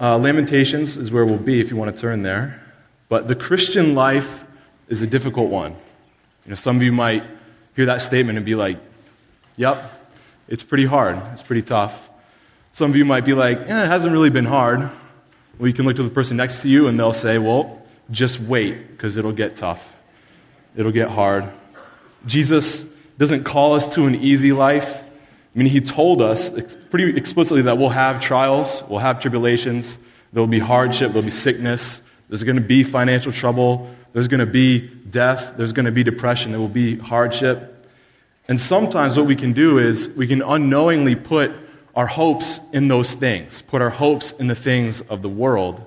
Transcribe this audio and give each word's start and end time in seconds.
uh, 0.00 0.18
Lamentations 0.18 0.96
is 0.96 1.10
where 1.10 1.24
we'll 1.24 1.38
be 1.38 1.60
if 1.60 1.70
you 1.70 1.76
want 1.76 1.94
to 1.94 2.00
turn 2.00 2.22
there. 2.22 2.60
But 3.08 3.28
the 3.28 3.34
Christian 3.34 3.94
life 3.94 4.44
is 4.88 5.02
a 5.02 5.06
difficult 5.06 5.50
one. 5.50 5.72
You 6.44 6.50
know, 6.50 6.54
some 6.54 6.76
of 6.76 6.82
you 6.82 6.92
might 6.92 7.24
hear 7.74 7.86
that 7.86 8.02
statement 8.02 8.36
and 8.36 8.44
be 8.44 8.54
like, 8.54 8.78
yep, 9.56 9.92
it's 10.48 10.62
pretty 10.62 10.86
hard. 10.86 11.20
It's 11.32 11.42
pretty 11.42 11.62
tough. 11.62 12.08
Some 12.72 12.90
of 12.90 12.96
you 12.96 13.04
might 13.04 13.24
be 13.24 13.34
like, 13.34 13.58
eh, 13.58 13.84
it 13.84 13.86
hasn't 13.86 14.12
really 14.12 14.30
been 14.30 14.44
hard. 14.44 14.90
Well, 15.58 15.68
you 15.68 15.72
can 15.72 15.86
look 15.86 15.96
to 15.96 16.02
the 16.02 16.10
person 16.10 16.36
next 16.36 16.62
to 16.62 16.68
you 16.68 16.88
and 16.88 16.98
they'll 16.98 17.12
say, 17.12 17.38
well, 17.38 17.82
just 18.10 18.38
wait 18.38 18.88
because 18.88 19.16
it'll 19.16 19.32
get 19.32 19.56
tough. 19.56 19.94
It'll 20.76 20.92
get 20.92 21.08
hard. 21.08 21.48
Jesus 22.26 22.84
doesn't 23.18 23.44
call 23.44 23.74
us 23.74 23.88
to 23.94 24.06
an 24.06 24.14
easy 24.14 24.52
life. 24.52 25.02
I 25.56 25.58
mean, 25.58 25.68
he 25.68 25.80
told 25.80 26.20
us 26.20 26.50
pretty 26.90 27.16
explicitly 27.16 27.62
that 27.62 27.78
we'll 27.78 27.88
have 27.88 28.20
trials, 28.20 28.84
we'll 28.88 28.98
have 28.98 29.20
tribulations, 29.20 29.98
there'll 30.30 30.46
be 30.46 30.58
hardship, 30.58 31.12
there'll 31.12 31.22
be 31.22 31.30
sickness, 31.30 32.02
there's 32.28 32.42
going 32.42 32.56
to 32.56 32.62
be 32.62 32.84
financial 32.84 33.32
trouble, 33.32 33.90
there's 34.12 34.28
going 34.28 34.40
to 34.40 34.46
be 34.46 34.80
death, 34.80 35.54
there's 35.56 35.72
going 35.72 35.86
to 35.86 35.92
be 35.92 36.04
depression, 36.04 36.52
there 36.52 36.60
will 36.60 36.68
be 36.68 36.98
hardship. 36.98 37.88
And 38.48 38.60
sometimes 38.60 39.16
what 39.16 39.24
we 39.24 39.34
can 39.34 39.54
do 39.54 39.78
is 39.78 40.10
we 40.10 40.26
can 40.26 40.42
unknowingly 40.42 41.14
put 41.14 41.52
our 41.94 42.06
hopes 42.06 42.60
in 42.74 42.88
those 42.88 43.14
things, 43.14 43.62
put 43.62 43.80
our 43.80 43.88
hopes 43.88 44.32
in 44.32 44.48
the 44.48 44.54
things 44.54 45.00
of 45.00 45.22
the 45.22 45.28
world. 45.30 45.82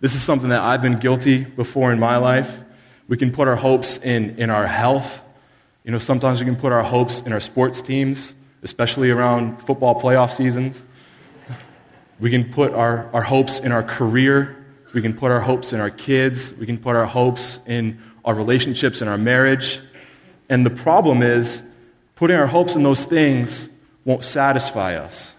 This 0.00 0.14
is 0.14 0.22
something 0.22 0.48
that 0.48 0.62
I've 0.62 0.80
been 0.80 0.98
guilty 0.98 1.44
before 1.44 1.92
in 1.92 1.98
my 1.98 2.16
life. 2.16 2.62
We 3.06 3.18
can 3.18 3.32
put 3.32 3.48
our 3.48 3.56
hopes 3.56 3.98
in, 3.98 4.38
in 4.38 4.48
our 4.48 4.66
health. 4.66 5.22
You 5.84 5.92
know, 5.92 5.98
sometimes 5.98 6.40
we 6.40 6.46
can 6.46 6.56
put 6.56 6.72
our 6.72 6.82
hopes 6.82 7.20
in 7.20 7.34
our 7.34 7.40
sports 7.40 7.82
teams, 7.82 8.32
especially 8.64 9.10
around 9.10 9.58
football 9.62 10.00
playoff 10.00 10.32
seasons. 10.32 10.84
We 12.18 12.30
can 12.30 12.50
put 12.52 12.72
our, 12.72 13.08
our 13.12 13.22
hopes 13.22 13.60
in 13.60 13.70
our 13.70 13.82
career. 13.82 14.64
We 14.92 15.02
can 15.02 15.14
put 15.14 15.30
our 15.30 15.40
hopes 15.40 15.72
in 15.72 15.80
our 15.80 15.90
kids. 15.90 16.52
We 16.54 16.66
can 16.66 16.78
put 16.78 16.96
our 16.96 17.06
hopes 17.06 17.60
in 17.66 18.02
our 18.24 18.34
relationships 18.34 19.00
and 19.00 19.10
our 19.10 19.18
marriage. 19.18 19.80
And 20.48 20.64
the 20.64 20.70
problem 20.70 21.22
is, 21.22 21.62
putting 22.16 22.36
our 22.36 22.46
hopes 22.46 22.74
in 22.74 22.82
those 22.82 23.04
things 23.04 23.68
won't 24.04 24.24
satisfy 24.24 24.94
us. 24.96 25.34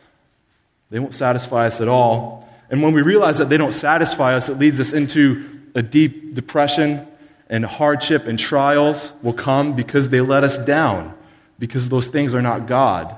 They 0.89 0.99
won't 0.99 1.15
satisfy 1.15 1.67
us 1.67 1.81
at 1.81 1.87
all. 1.87 2.47
And 2.69 2.81
when 2.81 2.93
we 2.93 3.01
realize 3.01 3.37
that 3.37 3.49
they 3.49 3.57
don't 3.57 3.73
satisfy 3.73 4.35
us, 4.35 4.49
it 4.49 4.57
leads 4.59 4.79
us 4.79 4.93
into 4.93 5.49
a 5.75 5.81
deep 5.81 6.33
depression 6.35 7.05
and 7.49 7.65
hardship 7.65 8.25
and 8.27 8.39
trials 8.39 9.13
will 9.21 9.33
come 9.33 9.75
because 9.75 10.09
they 10.09 10.21
let 10.21 10.43
us 10.43 10.57
down, 10.57 11.13
because 11.59 11.89
those 11.89 12.07
things 12.07 12.33
are 12.33 12.41
not 12.41 12.67
God. 12.67 13.17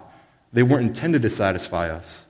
They 0.53 0.63
weren't 0.63 0.88
intended 0.88 1.21
to 1.23 1.30
satisfy 1.30 1.89
us. 1.89 2.25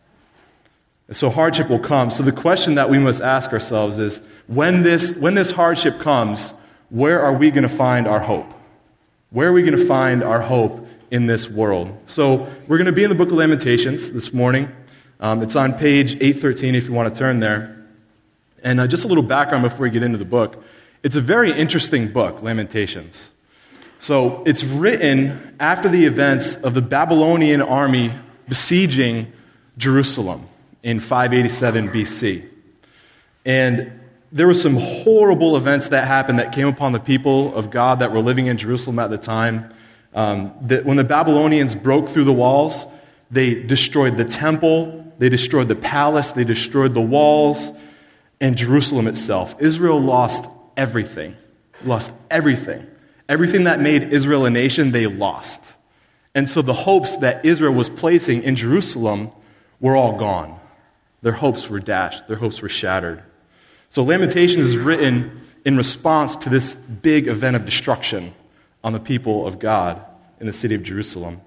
And 1.08 1.16
so 1.16 1.30
hardship 1.30 1.70
will 1.70 1.80
come. 1.80 2.12
So 2.12 2.24
the 2.24 2.32
question 2.32 2.76
that 2.76 2.90
we 2.90 3.00
must 3.00 3.22
ask 3.22 3.54
ourselves 3.54 4.00
is 4.00 4.22
when 4.48 4.84
this, 4.84 5.16
when 5.16 5.34
this 5.34 5.52
hardship 5.52 6.00
comes, 6.00 6.54
where 6.90 7.22
are 7.22 7.34
we 7.34 7.52
going 7.52 7.64
to 7.64 7.70
find 7.70 8.08
our 8.08 8.20
hope? 8.20 8.54
Where 9.30 9.50
are 9.50 9.54
we 9.54 9.62
going 9.62 9.78
to 9.78 9.86
find 9.86 10.24
our 10.24 10.42
hope 10.42 10.88
in 11.12 11.26
this 11.26 11.50
world? 11.50 11.98
So 12.08 12.48
we're 12.68 12.78
going 12.78 12.86
to 12.86 12.94
be 12.94 13.04
in 13.04 13.10
the 13.10 13.16
book 13.16 13.30
of 13.30 13.36
Lamentations 13.36 14.12
this 14.12 14.34
morning. 14.34 14.70
Um, 15.20 15.42
it's 15.42 15.56
on 15.56 15.74
page 15.74 16.16
813 16.16 16.76
if 16.76 16.88
you 16.88 16.94
want 16.94 17.14
to 17.14 17.18
turn 17.18 17.40
there. 17.40 17.86
And 18.64 18.80
uh, 18.80 18.88
just 18.88 19.06
a 19.06 19.08
little 19.08 19.24
background 19.24 19.64
before 19.64 19.82
we 19.82 19.90
get 19.90 20.04
into 20.04 20.18
the 20.18 20.26
book. 20.26 20.64
It's 21.04 21.16
a 21.16 21.22
very 21.22 21.52
interesting 21.52 22.12
book, 22.12 22.42
Lamentations. 22.42 23.32
So 24.00 24.44
it's 24.46 24.64
written 24.64 25.56
after 25.60 25.90
the 25.90 26.06
events 26.06 26.56
of 26.56 26.74
the 26.74 26.82
Babylonian 26.82 27.62
army 27.62 28.12
besieging 28.48 29.32
Jerusalem 29.78 30.48
in 30.84 31.00
587 31.00 31.90
BC. 31.90 32.50
And 33.46 34.00
there 34.32 34.48
were 34.48 34.54
some 34.54 34.76
horrible 34.76 35.56
events 35.56 35.90
that 35.90 36.06
happened 36.06 36.40
that 36.40 36.54
came 36.54 36.68
upon 36.68 36.92
the 36.92 37.00
people 37.00 37.54
of 37.56 37.70
God 37.70 38.00
that 38.00 38.12
were 38.12 38.20
living 38.20 38.48
in 38.48 38.58
Jerusalem 38.58 39.00
at 39.00 39.10
the 39.10 39.18
time. 39.18 39.74
Um, 40.14 40.54
that 40.62 40.86
when 40.86 40.98
the 40.98 41.04
Babylonians 41.04 41.76
broke 41.76 42.10
through 42.10 42.24
the 42.24 42.34
walls, 42.34 42.86
they 43.30 43.54
destroyed 43.54 44.18
the 44.18 44.26
temple, 44.26 45.14
they 45.18 45.30
destroyed 45.30 45.68
the 45.68 45.76
palace, 45.76 46.32
they 46.32 46.44
destroyed 46.44 46.94
the 46.94 47.02
walls, 47.02 47.72
and 48.40 48.56
Jerusalem 48.56 49.08
itself. 49.08 49.56
Israel 49.60 50.00
lost 50.00 50.46
everything. 50.76 51.36
Lost 51.84 52.12
everything. 52.30 52.88
Everything 53.30 53.66
that 53.66 53.82
made 53.82 54.14
Israel 54.14 54.46
a 54.46 54.50
nation, 54.50 54.92
they 54.92 55.08
lost. 55.08 55.74
And 56.34 56.50
so 56.50 56.62
the 56.62 56.74
hopes 56.74 57.18
that 57.18 57.46
Israel 57.46 57.74
was 57.74 57.90
placing 57.90 58.44
in 58.44 58.56
Jerusalem 58.56 59.32
were 59.80 59.96
all 59.96 60.18
gone. 60.18 60.60
Their 61.22 61.34
hopes 61.34 61.70
were 61.70 61.80
dashed, 61.80 62.28
their 62.28 62.38
hopes 62.38 62.62
were 62.62 62.70
shattered. 62.70 63.24
So 63.90 64.04
Lamentations 64.04 64.66
is 64.66 64.78
written 64.78 65.42
in 65.66 65.78
response 65.78 66.36
to 66.38 66.50
this 66.50 66.76
big 66.76 67.28
event 67.28 67.56
of 67.56 67.66
destruction 67.66 68.34
on 68.84 68.94
the 68.94 69.00
people 69.00 69.48
of 69.48 69.60
God 69.60 70.02
in 70.40 70.46
the 70.46 70.54
city 70.54 70.76
of 70.76 70.84
Jerusalem. 70.84 71.42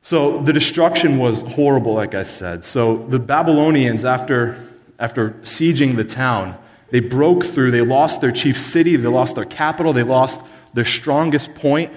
So 0.00 0.40
the 0.40 0.52
destruction 0.52 1.18
was 1.18 1.42
horrible, 1.42 1.94
like 1.94 2.14
I 2.14 2.22
said. 2.22 2.64
So 2.64 2.98
the 3.08 3.18
Babylonians, 3.18 4.04
after, 4.04 4.64
after 4.98 5.30
sieging 5.42 5.96
the 5.96 6.04
town, 6.04 6.56
they 6.90 7.00
broke 7.00 7.44
through, 7.44 7.70
they 7.70 7.80
lost 7.80 8.20
their 8.20 8.32
chief 8.32 8.60
city, 8.60 8.96
they 8.96 9.08
lost 9.08 9.34
their 9.34 9.44
capital, 9.44 9.92
they 9.92 10.02
lost 10.02 10.40
their 10.74 10.84
strongest 10.84 11.54
point, 11.54 11.92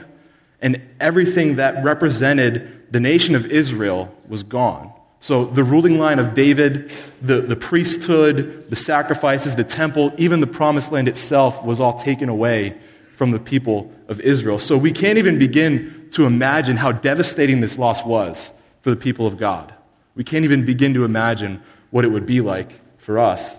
and 0.61 0.81
everything 0.99 1.57
that 1.57 1.83
represented 1.83 2.91
the 2.91 2.99
nation 2.99 3.35
of 3.35 3.45
Israel 3.45 4.15
was 4.27 4.43
gone. 4.43 4.93
So 5.21 5.45
the 5.45 5.63
ruling 5.63 5.99
line 5.99 6.17
of 6.17 6.33
David, 6.33 6.91
the, 7.21 7.41
the 7.41 7.55
priesthood, 7.55 8.69
the 8.69 8.75
sacrifices, 8.75 9.55
the 9.55 9.63
temple, 9.63 10.13
even 10.17 10.39
the 10.39 10.47
promised 10.47 10.91
land 10.91 11.07
itself 11.07 11.63
was 11.63 11.79
all 11.79 11.93
taken 11.93 12.29
away 12.29 12.77
from 13.13 13.31
the 13.31 13.39
people 13.39 13.91
of 14.07 14.21
Israel. 14.21 14.59
So 14.59 14.77
we 14.77 14.91
can't 14.91 15.17
even 15.17 15.37
begin 15.37 16.07
to 16.11 16.25
imagine 16.25 16.77
how 16.77 16.93
devastating 16.93 17.59
this 17.59 17.77
loss 17.77 18.03
was 18.05 18.53
for 18.81 18.89
the 18.89 18.95
people 18.95 19.27
of 19.27 19.37
God. 19.37 19.73
We 20.15 20.23
can't 20.23 20.45
even 20.45 20.65
begin 20.65 20.93
to 20.93 21.03
imagine 21.03 21.61
what 21.91 22.05
it 22.05 22.09
would 22.09 22.25
be 22.25 22.39
like 22.39 22.79
for 22.97 23.19
us. 23.19 23.57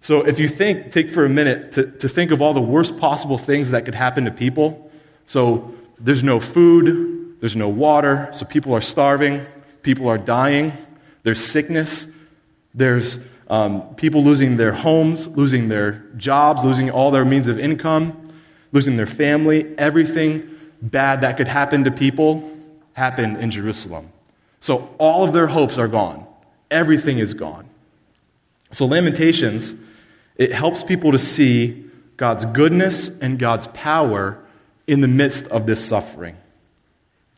So 0.00 0.26
if 0.26 0.38
you 0.38 0.48
think, 0.48 0.92
take 0.92 1.10
for 1.10 1.24
a 1.24 1.28
minute 1.28 1.72
to, 1.72 1.90
to 1.90 2.08
think 2.08 2.30
of 2.30 2.40
all 2.40 2.54
the 2.54 2.60
worst 2.60 2.98
possible 2.98 3.38
things 3.38 3.70
that 3.70 3.84
could 3.84 3.94
happen 3.94 4.24
to 4.26 4.30
people. 4.30 4.90
So 5.26 5.74
there's 5.98 6.22
no 6.22 6.38
food, 6.38 7.40
there's 7.40 7.56
no 7.56 7.68
water, 7.68 8.28
so 8.32 8.46
people 8.46 8.72
are 8.74 8.80
starving, 8.80 9.44
people 9.82 10.08
are 10.08 10.18
dying, 10.18 10.72
there's 11.22 11.44
sickness, 11.44 12.06
there's 12.74 13.18
um, 13.48 13.94
people 13.94 14.22
losing 14.22 14.56
their 14.56 14.72
homes, 14.72 15.26
losing 15.28 15.68
their 15.68 16.04
jobs, 16.16 16.64
losing 16.64 16.90
all 16.90 17.10
their 17.10 17.24
means 17.24 17.48
of 17.48 17.58
income, 17.58 18.30
losing 18.72 18.96
their 18.96 19.06
family. 19.06 19.74
Everything 19.78 20.50
bad 20.82 21.20
that 21.22 21.36
could 21.36 21.48
happen 21.48 21.84
to 21.84 21.90
people 21.90 22.50
happened 22.94 23.38
in 23.38 23.50
Jerusalem. 23.50 24.12
So 24.60 24.94
all 24.98 25.24
of 25.24 25.32
their 25.32 25.46
hopes 25.46 25.78
are 25.78 25.88
gone. 25.88 26.26
Everything 26.70 27.18
is 27.18 27.34
gone. 27.34 27.68
So 28.72 28.84
Lamentations 28.84 29.74
it 30.36 30.52
helps 30.52 30.82
people 30.82 31.12
to 31.12 31.18
see 31.18 31.84
God's 32.16 32.44
goodness 32.46 33.08
and 33.20 33.38
God's 33.38 33.66
power 33.68 34.42
in 34.86 35.00
the 35.00 35.08
midst 35.08 35.46
of 35.48 35.66
this 35.66 35.84
suffering. 35.84 36.36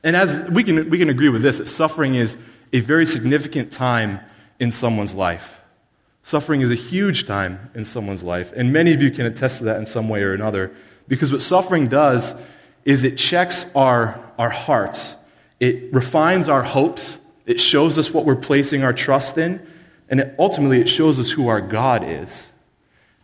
And 0.04 0.14
as 0.14 0.40
we 0.50 0.62
can, 0.64 0.90
we 0.90 0.98
can 0.98 1.08
agree 1.08 1.28
with 1.28 1.42
this, 1.42 1.58
that 1.58 1.66
suffering 1.66 2.14
is 2.14 2.36
a 2.72 2.80
very 2.80 3.06
significant 3.06 3.72
time 3.72 4.20
in 4.60 4.70
someone's 4.70 5.14
life. 5.14 5.58
Suffering 6.22 6.60
is 6.60 6.70
a 6.70 6.76
huge 6.76 7.26
time 7.26 7.70
in 7.74 7.84
someone's 7.84 8.22
life. 8.22 8.52
And 8.54 8.72
many 8.72 8.92
of 8.92 9.00
you 9.00 9.10
can 9.10 9.26
attest 9.26 9.58
to 9.58 9.64
that 9.64 9.78
in 9.78 9.86
some 9.86 10.08
way 10.08 10.22
or 10.22 10.34
another. 10.34 10.74
Because 11.08 11.32
what 11.32 11.42
suffering 11.42 11.86
does 11.86 12.34
is 12.84 13.04
it 13.04 13.16
checks 13.16 13.66
our, 13.74 14.20
our 14.38 14.50
hearts, 14.50 15.16
it 15.58 15.92
refines 15.92 16.48
our 16.48 16.62
hopes, 16.62 17.18
it 17.46 17.60
shows 17.60 17.98
us 17.98 18.12
what 18.12 18.24
we're 18.24 18.36
placing 18.36 18.82
our 18.84 18.92
trust 18.92 19.38
in, 19.38 19.66
and 20.08 20.20
it, 20.20 20.34
ultimately 20.38 20.80
it 20.80 20.88
shows 20.88 21.18
us 21.18 21.30
who 21.30 21.48
our 21.48 21.60
God 21.60 22.04
is. 22.04 22.52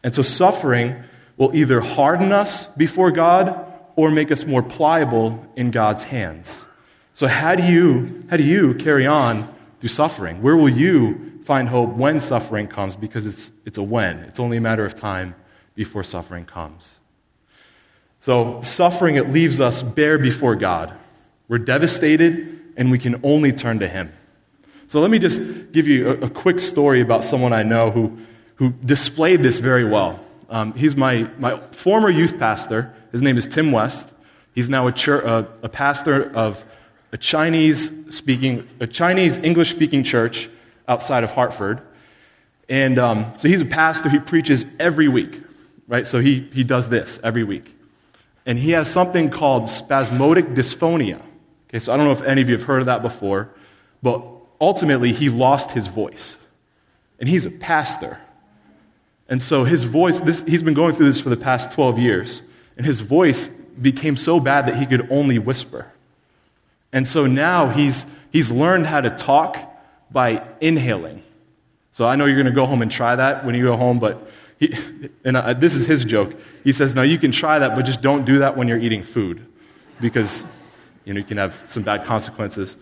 And 0.04 0.14
so 0.14 0.22
suffering 0.22 1.02
will 1.36 1.56
either 1.56 1.80
harden 1.80 2.30
us 2.30 2.68
before 2.68 3.10
God 3.10 3.72
or 3.96 4.10
make 4.10 4.30
us 4.30 4.44
more 4.44 4.62
pliable 4.62 5.44
in 5.56 5.70
God's 5.70 6.04
hands. 6.04 6.66
So 7.14 7.26
how 7.26 7.54
do 7.54 7.64
you 7.64 8.24
how 8.28 8.36
do 8.36 8.44
you 8.44 8.74
carry 8.74 9.06
on 9.06 9.52
through 9.80 9.88
suffering? 9.88 10.42
Where 10.42 10.56
will 10.56 10.68
you 10.68 11.40
find 11.44 11.68
hope 11.68 11.94
when 11.94 12.20
suffering 12.20 12.68
comes? 12.68 12.96
Because 12.96 13.24
it's 13.24 13.50
it's 13.64 13.78
a 13.78 13.82
when. 13.82 14.18
It's 14.20 14.38
only 14.38 14.58
a 14.58 14.60
matter 14.60 14.84
of 14.84 14.94
time 14.94 15.34
before 15.74 16.04
suffering 16.04 16.44
comes. 16.44 16.96
So 18.20 18.60
suffering 18.62 19.16
it 19.16 19.30
leaves 19.30 19.60
us 19.60 19.82
bare 19.82 20.18
before 20.18 20.54
God. 20.54 20.96
We're 21.48 21.58
devastated 21.58 22.60
and 22.76 22.90
we 22.90 22.98
can 22.98 23.20
only 23.22 23.52
turn 23.52 23.78
to 23.78 23.88
Him. 23.88 24.12
So 24.86 25.00
let 25.00 25.10
me 25.10 25.18
just 25.18 25.72
give 25.72 25.86
you 25.86 26.08
a, 26.08 26.26
a 26.26 26.30
quick 26.30 26.60
story 26.60 27.00
about 27.00 27.24
someone 27.24 27.52
I 27.52 27.62
know 27.62 27.90
who 27.90 28.18
who 28.56 28.70
displayed 28.70 29.42
this 29.42 29.58
very 29.58 29.84
well. 29.84 30.20
Um, 30.48 30.72
he's 30.74 30.96
my, 30.96 31.28
my 31.38 31.56
former 31.72 32.10
youth 32.10 32.38
pastor. 32.38 32.94
His 33.12 33.22
name 33.22 33.36
is 33.36 33.46
Tim 33.46 33.72
West. 33.72 34.12
He's 34.54 34.70
now 34.70 34.86
a, 34.86 34.92
church, 34.92 35.24
a 35.62 35.68
pastor 35.68 36.32
of 36.34 36.64
a 37.12 37.16
Chinese 37.16 37.92
speaking, 38.14 38.68
a 38.80 38.86
Chinese 38.86 39.36
English 39.36 39.70
speaking 39.70 40.04
church 40.04 40.48
outside 40.86 41.24
of 41.24 41.30
Hartford. 41.32 41.80
And 42.68 42.98
um, 42.98 43.32
so 43.36 43.48
he's 43.48 43.60
a 43.60 43.66
pastor. 43.66 44.08
He 44.08 44.18
preaches 44.18 44.66
every 44.78 45.08
week, 45.08 45.42
right? 45.88 46.06
So 46.06 46.20
he, 46.20 46.48
he 46.52 46.64
does 46.64 46.88
this 46.88 47.18
every 47.22 47.44
week. 47.44 47.74
And 48.46 48.58
he 48.58 48.72
has 48.72 48.90
something 48.90 49.30
called 49.30 49.68
spasmodic 49.68 50.48
dysphonia. 50.48 51.22
Okay, 51.68 51.80
so 51.80 51.92
I 51.92 51.96
don't 51.96 52.06
know 52.06 52.12
if 52.12 52.22
any 52.22 52.42
of 52.42 52.48
you 52.48 52.56
have 52.56 52.66
heard 52.66 52.80
of 52.80 52.86
that 52.86 53.02
before, 53.02 53.50
but 54.02 54.24
ultimately 54.60 55.12
he 55.12 55.28
lost 55.28 55.72
his 55.72 55.86
voice. 55.88 56.36
And 57.18 57.28
he's 57.28 57.46
a 57.46 57.50
pastor. 57.50 58.18
And 59.28 59.40
so 59.42 59.64
his 59.64 59.84
voice, 59.84 60.20
this, 60.20 60.42
he's 60.42 60.62
been 60.62 60.74
going 60.74 60.94
through 60.94 61.06
this 61.06 61.20
for 61.20 61.30
the 61.30 61.36
past 61.36 61.72
12 61.72 61.98
years, 61.98 62.42
and 62.76 62.84
his 62.84 63.00
voice 63.00 63.48
became 63.48 64.16
so 64.16 64.38
bad 64.38 64.66
that 64.66 64.76
he 64.76 64.86
could 64.86 65.10
only 65.10 65.38
whisper. 65.38 65.92
And 66.92 67.06
so 67.06 67.26
now 67.26 67.70
he's, 67.70 68.06
he's 68.30 68.50
learned 68.50 68.86
how 68.86 69.00
to 69.00 69.10
talk 69.10 69.58
by 70.10 70.46
inhaling. 70.60 71.22
So 71.92 72.04
I 72.04 72.16
know 72.16 72.26
you're 72.26 72.36
going 72.36 72.46
to 72.46 72.52
go 72.52 72.66
home 72.66 72.82
and 72.82 72.90
try 72.90 73.16
that 73.16 73.44
when 73.44 73.54
you 73.54 73.64
go 73.64 73.76
home, 73.76 73.98
but 73.98 74.28
he, 74.58 74.74
and 75.24 75.36
uh, 75.36 75.54
this 75.54 75.74
is 75.74 75.86
his 75.86 76.04
joke. 76.04 76.34
He 76.62 76.72
says, 76.72 76.94
"Now 76.94 77.02
you 77.02 77.18
can 77.18 77.32
try 77.32 77.58
that, 77.58 77.74
but 77.74 77.82
just 77.82 78.00
don't 78.00 78.24
do 78.24 78.38
that 78.38 78.56
when 78.56 78.68
you're 78.68 78.78
eating 78.78 79.02
food, 79.02 79.46
because 80.00 80.44
you 81.04 81.14
know 81.14 81.18
you 81.18 81.24
can 81.24 81.36
have 81.36 81.62
some 81.66 81.82
bad 81.82 82.04
consequences." 82.04 82.76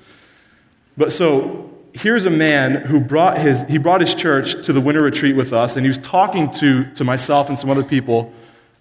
But 0.97 1.13
so 1.13 1.72
here's 1.93 2.25
a 2.25 2.31
man 2.31 2.75
who 2.75 3.01
brought 3.01 3.39
his 3.39 3.63
he 3.65 3.79
brought 3.79 4.01
his 4.01 4.15
church 4.15 4.65
to 4.67 4.73
the 4.73 4.81
winter 4.81 5.03
retreat 5.03 5.37
with 5.37 5.53
us, 5.53 5.77
and 5.77 5.85
he 5.85 5.89
was 5.89 5.99
talking 5.99 6.51
to 6.53 6.91
to 6.95 7.05
myself 7.05 7.49
and 7.49 7.59
some 7.59 7.71
other 7.71 7.85
people 7.85 8.33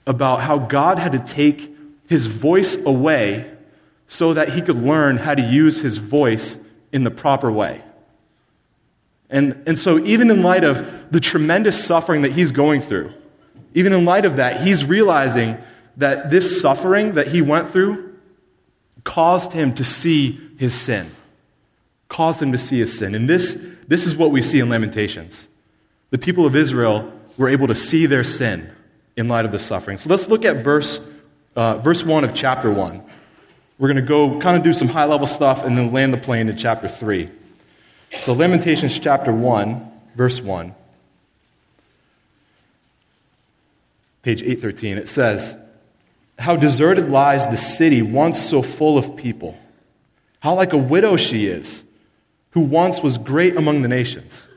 about 0.07 0.41
how 0.41 0.57
God 0.57 0.99
had 0.99 1.11
to 1.11 1.19
take 1.19 1.75
his 2.07 2.27
voice 2.27 2.77
away 2.85 3.49
so 4.07 4.33
that 4.33 4.49
he 4.49 4.61
could 4.61 4.75
learn 4.75 5.17
how 5.17 5.33
to 5.33 5.41
use 5.41 5.79
his 5.79 5.97
voice 5.97 6.57
in 6.91 7.03
the 7.05 7.11
proper 7.11 7.49
way. 7.51 7.81
And, 9.29 9.63
and 9.65 9.79
so, 9.79 9.97
even 9.99 10.29
in 10.29 10.41
light 10.41 10.65
of 10.65 11.11
the 11.11 11.21
tremendous 11.21 11.81
suffering 11.81 12.23
that 12.23 12.33
he's 12.33 12.51
going 12.51 12.81
through, 12.81 13.13
even 13.73 13.93
in 13.93 14.03
light 14.03 14.25
of 14.25 14.35
that, 14.35 14.61
he's 14.61 14.83
realizing 14.83 15.57
that 15.95 16.29
this 16.29 16.61
suffering 16.61 17.13
that 17.13 17.29
he 17.29 17.41
went 17.41 17.71
through 17.71 18.19
caused 19.05 19.53
him 19.53 19.73
to 19.75 19.85
see 19.85 20.37
his 20.57 20.73
sin. 20.73 21.09
Caused 22.11 22.41
him 22.41 22.51
to 22.51 22.57
see 22.57 22.79
his 22.79 22.97
sin. 22.97 23.15
And 23.15 23.29
this, 23.29 23.57
this 23.87 24.05
is 24.05 24.17
what 24.17 24.31
we 24.31 24.41
see 24.41 24.59
in 24.59 24.67
Lamentations. 24.67 25.47
The 26.09 26.17
people 26.17 26.45
of 26.45 26.57
Israel 26.57 27.09
were 27.37 27.47
able 27.47 27.67
to 27.67 27.75
see 27.75 28.05
their 28.05 28.25
sin 28.25 28.69
in 29.15 29.29
light 29.29 29.45
of 29.45 29.53
the 29.53 29.59
suffering. 29.59 29.97
So 29.97 30.09
let's 30.09 30.27
look 30.27 30.43
at 30.43 30.57
verse, 30.57 30.99
uh, 31.55 31.77
verse 31.77 32.03
1 32.03 32.25
of 32.25 32.33
chapter 32.33 32.69
1. 32.69 33.01
We're 33.79 33.87
going 33.87 33.95
to 33.95 34.01
go 34.01 34.37
kind 34.39 34.57
of 34.57 34.63
do 34.63 34.73
some 34.73 34.89
high 34.89 35.05
level 35.05 35.25
stuff 35.25 35.63
and 35.63 35.77
then 35.77 35.93
land 35.93 36.13
the 36.13 36.17
plane 36.17 36.49
in 36.49 36.57
chapter 36.57 36.89
3. 36.89 37.29
So, 38.19 38.33
Lamentations 38.33 38.99
chapter 38.99 39.31
1, 39.31 39.89
verse 40.17 40.41
1, 40.41 40.75
page 44.21 44.41
813, 44.41 44.97
it 44.97 45.07
says, 45.07 45.55
How 46.37 46.57
deserted 46.57 47.09
lies 47.09 47.47
the 47.47 47.55
city 47.55 48.01
once 48.01 48.37
so 48.37 48.61
full 48.61 48.97
of 48.97 49.15
people. 49.15 49.57
How 50.41 50.55
like 50.55 50.73
a 50.73 50.77
widow 50.77 51.15
she 51.15 51.45
is, 51.45 51.85
who 52.51 52.61
once 52.61 53.01
was 53.01 53.17
great 53.17 53.55
among 53.55 53.81
the 53.81 53.87
nations. 53.87 54.49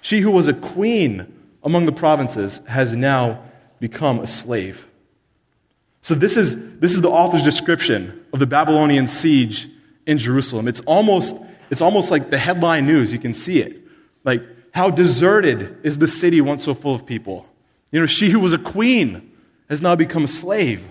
She 0.00 0.20
who 0.20 0.30
was 0.30 0.48
a 0.48 0.54
queen 0.54 1.32
among 1.62 1.86
the 1.86 1.92
provinces 1.92 2.60
has 2.68 2.96
now 2.96 3.42
become 3.80 4.20
a 4.20 4.26
slave. 4.26 4.86
So, 6.02 6.14
this 6.14 6.36
is, 6.36 6.78
this 6.78 6.94
is 6.94 7.02
the 7.02 7.10
author's 7.10 7.44
description 7.44 8.24
of 8.32 8.38
the 8.38 8.46
Babylonian 8.46 9.06
siege 9.06 9.68
in 10.06 10.16
Jerusalem. 10.16 10.66
It's 10.66 10.80
almost 10.80 11.36
it's 11.70 11.80
almost 11.80 12.10
like 12.10 12.30
the 12.30 12.38
headline 12.38 12.86
news. 12.86 13.12
You 13.12 13.18
can 13.18 13.32
see 13.32 13.60
it. 13.60 13.80
Like, 14.24 14.42
how 14.74 14.90
deserted 14.90 15.78
is 15.84 15.98
the 15.98 16.08
city 16.08 16.40
once 16.40 16.64
so 16.64 16.74
full 16.74 16.94
of 16.94 17.06
people? 17.06 17.46
You 17.92 18.00
know, 18.00 18.06
she 18.06 18.30
who 18.30 18.40
was 18.40 18.52
a 18.52 18.58
queen 18.58 19.32
has 19.68 19.80
now 19.80 19.94
become 19.94 20.24
a 20.24 20.28
slave. 20.28 20.86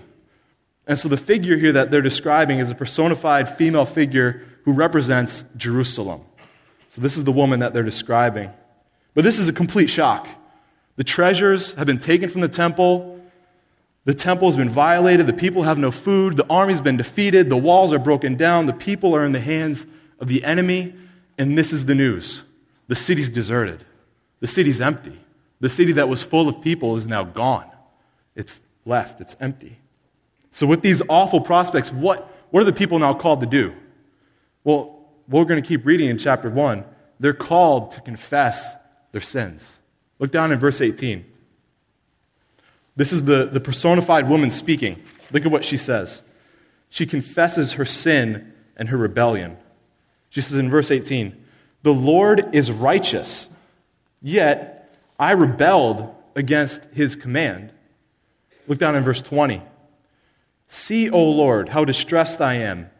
And 0.86 0.98
so 0.98 1.08
the 1.08 1.16
figure 1.16 1.56
here 1.56 1.72
that 1.72 1.90
they're 1.90 2.02
describing 2.02 2.58
is 2.58 2.70
a 2.70 2.74
personified 2.74 3.48
female 3.48 3.84
figure 3.84 4.42
who 4.64 4.72
represents 4.72 5.44
Jerusalem. 5.56 6.22
So 6.90 7.00
this 7.00 7.16
is 7.16 7.22
the 7.22 7.32
woman 7.32 7.60
that 7.60 7.72
they're 7.72 7.84
describing. 7.84 8.50
But 9.14 9.22
this 9.22 9.38
is 9.38 9.46
a 9.46 9.52
complete 9.52 9.88
shock. 9.88 10.28
The 10.96 11.04
treasures 11.04 11.74
have 11.74 11.86
been 11.86 11.98
taken 11.98 12.28
from 12.28 12.40
the 12.40 12.48
temple. 12.48 13.24
The 14.06 14.12
temple 14.12 14.48
has 14.48 14.56
been 14.56 14.68
violated. 14.68 15.28
The 15.28 15.32
people 15.32 15.62
have 15.62 15.78
no 15.78 15.92
food. 15.92 16.36
The 16.36 16.46
army's 16.50 16.80
been 16.80 16.96
defeated. 16.96 17.48
The 17.48 17.56
walls 17.56 17.92
are 17.92 18.00
broken 18.00 18.34
down. 18.34 18.66
The 18.66 18.72
people 18.72 19.14
are 19.14 19.24
in 19.24 19.30
the 19.30 19.40
hands 19.40 19.86
of 20.18 20.26
the 20.26 20.42
enemy, 20.42 20.92
and 21.38 21.56
this 21.56 21.72
is 21.72 21.86
the 21.86 21.94
news. 21.94 22.42
The 22.88 22.96
city's 22.96 23.30
deserted. 23.30 23.84
The 24.40 24.48
city's 24.48 24.80
empty. 24.80 25.20
The 25.60 25.70
city 25.70 25.92
that 25.92 26.08
was 26.08 26.24
full 26.24 26.48
of 26.48 26.60
people 26.60 26.96
is 26.96 27.06
now 27.06 27.22
gone. 27.22 27.70
It's 28.34 28.60
left, 28.84 29.20
it's 29.20 29.36
empty. 29.38 29.78
So, 30.50 30.66
with 30.66 30.82
these 30.82 31.02
awful 31.08 31.40
prospects, 31.40 31.92
what, 31.92 32.28
what 32.50 32.62
are 32.62 32.64
the 32.64 32.72
people 32.72 32.98
now 32.98 33.14
called 33.14 33.40
to 33.42 33.46
do? 33.46 33.74
Well, 34.64 34.99
we're 35.30 35.44
going 35.44 35.62
to 35.62 35.66
keep 35.66 35.86
reading 35.86 36.08
in 36.10 36.18
chapter 36.18 36.50
1. 36.50 36.84
They're 37.20 37.32
called 37.32 37.92
to 37.92 38.00
confess 38.00 38.74
their 39.12 39.20
sins. 39.20 39.78
Look 40.18 40.32
down 40.32 40.52
in 40.52 40.58
verse 40.58 40.80
18. 40.80 41.24
This 42.96 43.12
is 43.12 43.24
the, 43.24 43.46
the 43.46 43.60
personified 43.60 44.28
woman 44.28 44.50
speaking. 44.50 45.00
Look 45.32 45.46
at 45.46 45.52
what 45.52 45.64
she 45.64 45.76
says. 45.76 46.22
She 46.88 47.06
confesses 47.06 47.72
her 47.72 47.84
sin 47.84 48.52
and 48.76 48.88
her 48.88 48.96
rebellion. 48.96 49.56
She 50.30 50.40
says 50.40 50.58
in 50.58 50.68
verse 50.68 50.90
18, 50.90 51.36
The 51.82 51.94
Lord 51.94 52.54
is 52.54 52.70
righteous, 52.72 53.48
yet 54.20 54.92
I 55.18 55.32
rebelled 55.32 56.14
against 56.34 56.86
his 56.92 57.14
command. 57.14 57.72
Look 58.66 58.78
down 58.78 58.96
in 58.96 59.04
verse 59.04 59.22
20. 59.22 59.62
See, 60.66 61.10
O 61.10 61.22
Lord, 61.30 61.70
how 61.70 61.84
distressed 61.84 62.40
I 62.40 62.54
am. 62.54 62.90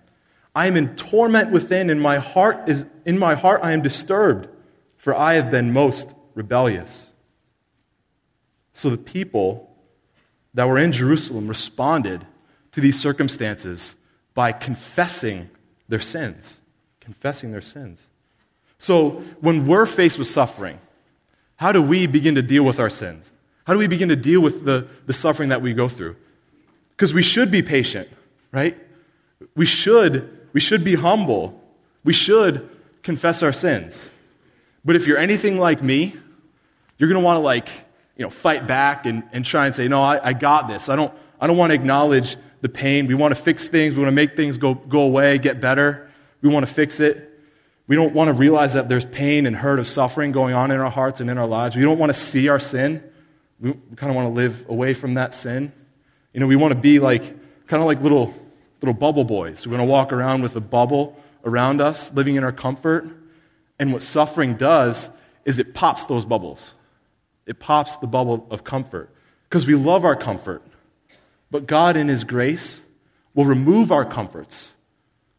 I 0.55 0.67
am 0.67 0.76
in 0.76 0.97
torment 0.97 1.50
within, 1.50 1.91
and 1.91 2.00
my 2.00 2.19
heart 2.19 2.69
is 2.69 2.87
in 3.05 3.19
my 3.19 3.35
heart 3.35 3.61
I 3.62 3.73
am 3.73 3.82
disturbed, 3.82 4.49
for 4.97 5.14
I 5.14 5.35
have 5.35 5.50
been 5.50 5.73
most 5.73 6.14
rebellious. 6.35 7.11
So 8.75 8.91
the 8.91 8.99
people 8.99 9.70
that 10.55 10.67
were 10.67 10.79
in 10.79 10.93
Jerusalem 10.93 11.47
responded 11.47 12.26
to 12.73 12.81
these 12.81 12.99
circumstances 12.99 13.97
by 14.35 14.52
confessing 14.52 15.50
their 15.88 16.00
sins 16.00 16.61
confessing 17.11 17.50
their 17.50 17.61
sins. 17.61 18.08
So, 18.79 19.23
when 19.41 19.67
we're 19.67 19.85
faced 19.85 20.17
with 20.17 20.29
suffering, 20.29 20.79
how 21.56 21.73
do 21.73 21.82
we 21.82 22.06
begin 22.06 22.37
to 22.37 22.43
deal 22.43 22.64
with 22.64 22.79
our 22.79 22.88
sins? 22.88 23.32
How 23.64 23.73
do 23.73 23.81
we 23.81 23.88
begin 23.88 24.08
to 24.11 24.17
deal 24.17 24.41
with 24.41 24.65
the, 24.65 24.86
the 25.06 25.13
suffering 25.13 25.48
that 25.48 25.60
we 25.60 25.75
go 25.75 25.89
through? 25.89 26.15
Because 26.91 27.13
we 27.13 27.22
should 27.22 27.51
be 27.51 27.63
patient, 27.63 28.08
right? 28.53 28.79
We 29.56 29.67
should, 29.67 30.40
we 30.53 30.61
should 30.61 30.85
be 30.85 30.95
humble. 30.95 31.61
We 32.05 32.13
should 32.13 32.69
confess 33.03 33.43
our 33.43 33.53
sins. 33.53 34.11
But 34.85 34.97
if 34.97 35.07
you're 35.07 35.19
anything 35.19 35.59
like 35.59 35.83
me, 35.83 36.17
you're 36.99 37.09
going 37.09 37.21
to 37.21 37.25
want 37.25 37.37
to 37.37 37.41
like, 37.41 37.69
you 38.17 38.25
know, 38.25 38.31
fight 38.31 38.67
back 38.67 39.07
and, 39.07 39.23
and 39.33 39.45
try 39.45 39.67
and 39.67 39.75
say, 39.75 39.89
no, 39.89 40.03
I, 40.03 40.29
I 40.29 40.33
got 40.33 40.69
this. 40.69 40.89
I 40.89 40.97
don't, 40.97 41.13
I 41.41 41.47
don't 41.47 41.57
want 41.57 41.71
to 41.71 41.75
acknowledge 41.75 42.37
the 42.61 42.69
pain. 42.69 43.07
We 43.07 43.15
want 43.15 43.35
to 43.35 43.41
fix 43.41 43.69
things. 43.69 43.95
We 43.95 44.03
want 44.03 44.09
to 44.09 44.17
make 44.17 44.37
things 44.37 44.59
go, 44.59 44.75
go 44.75 45.03
away, 45.03 45.39
get 45.39 45.61
better. 45.61 46.11
We 46.43 46.49
want 46.49 46.67
to 46.67 46.73
fix 46.73 47.01
it. 47.01 47.27
We 47.87 47.97
don't 47.97 48.15
want 48.15 48.29
to 48.29 48.35
realize 48.35 48.75
that 48.75 48.89
there's 48.89 49.05
pain 49.05 49.47
and 49.47 49.57
hurt 49.57 49.79
of 49.79 49.89
suffering 49.89 50.31
going 50.31 50.55
on 50.55 50.71
in 50.71 50.79
our 50.81 50.91
hearts 50.91 51.21
and 51.21 51.29
in 51.29 51.39
our 51.39 51.47
lives. 51.47 51.75
We 51.75 51.83
don't 51.83 51.99
want 51.99 52.11
to 52.11 52.19
see 52.19 52.49
our 52.49 52.61
sin. 52.61 53.03
We 53.61 53.73
kind 53.97 54.11
of 54.11 54.17
want 54.17 54.27
to 54.27 54.33
live 54.33 54.65
away 54.69 54.95
from 54.95 55.15
that 55.15 55.35
sin. 55.35 55.73
You 56.33 56.41
know, 56.41 56.47
we 56.47 56.57
want 56.57 56.73
to 56.73 56.79
be 56.79 57.01
like, 57.01 57.23
kind 57.67 57.83
of 57.83 57.87
like 57.87 58.01
little, 58.01 58.33
little 58.81 58.94
bubble 58.94 59.25
boys. 59.25 59.67
We 59.67 59.77
want 59.77 59.87
to 59.87 59.91
walk 59.91 60.13
around 60.13 60.43
with 60.43 60.56
a 60.56 60.60
bubble 60.60 61.19
around 61.44 61.81
us, 61.81 62.13
living 62.13 62.37
in 62.37 62.44
our 62.44 62.53
comfort. 62.53 63.06
And 63.79 63.93
what 63.93 64.03
suffering 64.03 64.55
does 64.55 65.10
is 65.44 65.58
it 65.58 65.75
pops 65.75 66.06
those 66.06 66.25
bubbles. 66.25 66.75
It 67.46 67.58
pops 67.58 67.96
the 67.96 68.06
bubble 68.06 68.46
of 68.51 68.65
comfort 68.65 69.10
because 69.49 69.67
we 69.67 69.75
love 69.75 70.05
our 70.05 70.17
comfort. 70.17 70.63
But 71.51 71.67
God, 71.67 71.96
in 71.96 72.08
His 72.08 72.25
grace, 72.25 72.81
will 73.34 73.44
remove 73.44 73.91
our 73.91 74.05
comforts 74.05 74.72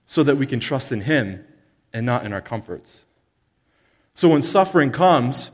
so 0.05 0.23
that 0.23 0.35
we 0.35 0.45
can 0.45 0.59
trust 0.59 0.91
in 0.91 1.01
Him 1.01 1.45
and 1.93 2.05
not 2.05 2.25
in 2.25 2.33
our 2.33 2.41
comforts. 2.41 3.03
So 4.13 4.29
when 4.29 4.41
suffering 4.41 4.91
comes, 4.91 5.51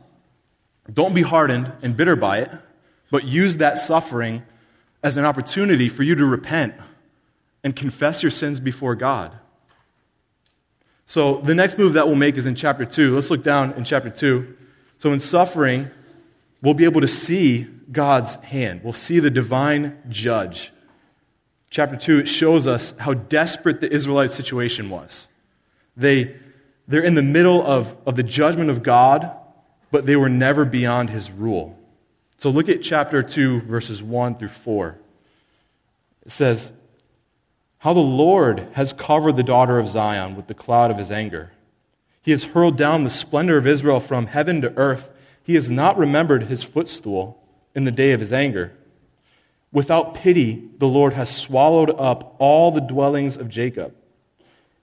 don't 0.91 1.13
be 1.13 1.21
hardened 1.21 1.71
and 1.81 1.95
bitter 1.95 2.15
by 2.15 2.39
it, 2.39 2.51
but 3.11 3.23
use 3.23 3.57
that 3.57 3.77
suffering 3.77 4.43
as 5.03 5.17
an 5.17 5.25
opportunity 5.25 5.89
for 5.89 6.03
you 6.03 6.15
to 6.15 6.25
repent 6.25 6.73
and 7.67 7.75
confess 7.75 8.23
your 8.23 8.31
sins 8.31 8.59
before 8.59 8.95
God. 8.95 9.37
So 11.05 11.37
the 11.41 11.53
next 11.53 11.77
move 11.77 11.93
that 11.93 12.07
we'll 12.07 12.15
make 12.15 12.37
is 12.37 12.45
in 12.45 12.55
chapter 12.55 12.85
2. 12.85 13.13
Let's 13.13 13.29
look 13.29 13.43
down 13.43 13.73
in 13.73 13.83
chapter 13.83 14.09
2. 14.09 14.55
So 14.99 15.11
in 15.11 15.19
suffering, 15.19 15.91
we'll 16.61 16.73
be 16.73 16.85
able 16.85 17.01
to 17.01 17.07
see 17.07 17.67
God's 17.91 18.35
hand. 18.35 18.81
We'll 18.83 18.93
see 18.93 19.19
the 19.19 19.29
divine 19.29 19.97
judge 20.07 20.71
chapter 21.69 21.95
2, 21.95 22.19
it 22.19 22.27
shows 22.27 22.67
us 22.67 22.93
how 22.99 23.13
desperate 23.13 23.81
the 23.81 23.91
Israelite 23.91 24.31
situation 24.31 24.89
was. 24.89 25.27
They, 25.95 26.35
they're 26.87 27.03
in 27.03 27.15
the 27.15 27.23
middle 27.23 27.65
of, 27.65 27.97
of 28.05 28.15
the 28.15 28.23
judgment 28.23 28.69
of 28.69 28.83
God, 28.83 29.35
but 29.91 30.05
they 30.05 30.15
were 30.15 30.29
never 30.29 30.65
beyond 30.65 31.09
his 31.09 31.31
rule. 31.31 31.77
So 32.37 32.49
look 32.49 32.69
at 32.69 32.81
chapter 32.81 33.23
2, 33.23 33.61
verses 33.61 34.01
1 34.01 34.35
through 34.35 34.49
4. 34.49 34.97
It 36.25 36.31
says, 36.31 36.71
How 37.79 37.93
the 37.93 37.99
Lord 37.99 38.67
has 38.73 38.93
covered 38.93 39.35
the 39.35 39.43
daughter 39.43 39.77
of 39.77 39.87
Zion 39.87 40.35
with 40.35 40.47
the 40.47 40.53
cloud 40.53 40.89
of 40.89 40.97
his 40.97 41.11
anger. 41.11 41.51
He 42.21 42.31
has 42.31 42.45
hurled 42.45 42.77
down 42.77 43.03
the 43.03 43.09
splendor 43.09 43.57
of 43.57 43.67
Israel 43.67 43.99
from 43.99 44.27
heaven 44.27 44.61
to 44.61 44.75
earth. 44.75 45.11
He 45.43 45.55
has 45.55 45.69
not 45.69 45.97
remembered 45.97 46.43
his 46.43 46.63
footstool 46.63 47.41
in 47.75 47.83
the 47.83 47.91
day 47.91 48.11
of 48.11 48.19
his 48.19 48.33
anger. 48.33 48.73
Without 49.71 50.15
pity, 50.15 50.69
the 50.77 50.87
Lord 50.87 51.13
has 51.13 51.29
swallowed 51.29 51.91
up 51.91 52.35
all 52.39 52.71
the 52.71 52.81
dwellings 52.81 53.37
of 53.37 53.47
Jacob. 53.47 53.93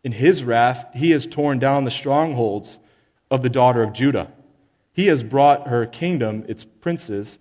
In 0.04 0.12
his 0.12 0.44
wrath, 0.44 0.86
he 0.94 1.10
has 1.10 1.26
torn 1.26 1.58
down 1.58 1.84
the 1.84 1.90
strongholds 1.90 2.78
of 3.30 3.42
the 3.42 3.50
daughter 3.50 3.82
of 3.82 3.92
Judah. 3.92 4.30
He 4.92 5.06
has 5.06 5.24
brought 5.24 5.66
her 5.66 5.84
kingdom, 5.86 6.44
its 6.46 6.62
princes, 6.64 7.38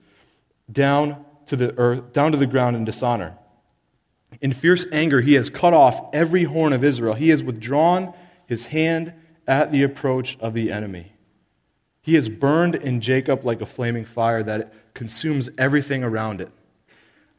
down 0.71 1.23
to 1.45 1.55
the 1.55 1.77
earth, 1.77 2.11
down 2.13 2.31
to 2.31 2.37
the 2.37 2.47
ground 2.47 2.75
in 2.75 2.85
dishonor. 2.85 3.37
In 4.41 4.53
fierce 4.53 4.85
anger, 4.91 5.21
he 5.21 5.33
has 5.33 5.49
cut 5.49 5.73
off 5.73 6.09
every 6.13 6.43
horn 6.43 6.73
of 6.73 6.83
Israel. 6.83 7.13
He 7.13 7.29
has 7.29 7.43
withdrawn 7.43 8.13
his 8.47 8.67
hand 8.67 9.13
at 9.47 9.71
the 9.71 9.83
approach 9.83 10.37
of 10.39 10.53
the 10.53 10.71
enemy. 10.71 11.13
He 12.01 12.15
has 12.15 12.29
burned 12.29 12.75
in 12.75 13.01
Jacob 13.01 13.45
like 13.45 13.61
a 13.61 13.65
flaming 13.65 14.05
fire 14.05 14.43
that 14.43 14.93
consumes 14.93 15.49
everything 15.57 16.03
around 16.03 16.41
it. 16.41 16.51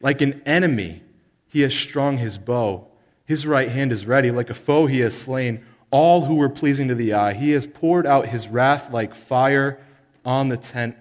Like 0.01 0.21
an 0.21 0.41
enemy, 0.45 1.03
he 1.47 1.61
has 1.61 1.73
strung 1.73 2.17
his 2.17 2.37
bow. 2.37 2.87
His 3.25 3.45
right 3.45 3.69
hand 3.69 3.91
is 3.91 4.05
ready. 4.05 4.31
Like 4.31 4.49
a 4.49 4.55
foe, 4.55 4.87
he 4.87 4.99
has 4.99 5.17
slain 5.17 5.65
all 5.91 6.25
who 6.25 6.35
were 6.35 6.49
pleasing 6.49 6.87
to 6.87 6.95
the 6.95 7.13
eye. 7.13 7.33
He 7.33 7.51
has 7.51 7.67
poured 7.67 8.05
out 8.05 8.27
his 8.27 8.47
wrath 8.47 8.91
like 8.91 9.15
fire 9.15 9.79
on 10.25 10.49
the 10.49 10.57
tent 10.57 10.97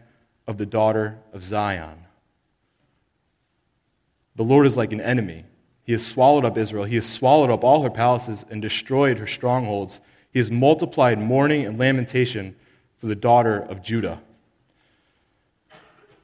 of 0.46 0.58
the 0.58 0.66
daughter 0.66 1.18
of 1.32 1.42
Zion. 1.42 2.06
The 4.36 4.44
Lord 4.44 4.66
is 4.66 4.76
like 4.76 4.92
an 4.92 5.00
enemy. 5.00 5.44
He 5.84 5.92
has 5.92 6.04
swallowed 6.04 6.46
up 6.46 6.56
Israel. 6.56 6.84
He 6.84 6.96
has 6.96 7.06
swallowed 7.06 7.50
up 7.50 7.62
all 7.62 7.82
her 7.82 7.90
palaces 7.90 8.44
and 8.50 8.60
destroyed 8.60 9.18
her 9.18 9.26
strongholds. 9.26 10.00
He 10.32 10.38
has 10.38 10.50
multiplied 10.50 11.20
mourning 11.20 11.66
and 11.66 11.78
lamentation 11.78 12.56
for 12.98 13.06
the 13.06 13.14
daughter 13.14 13.60
of 13.60 13.82
Judah. 13.82 14.20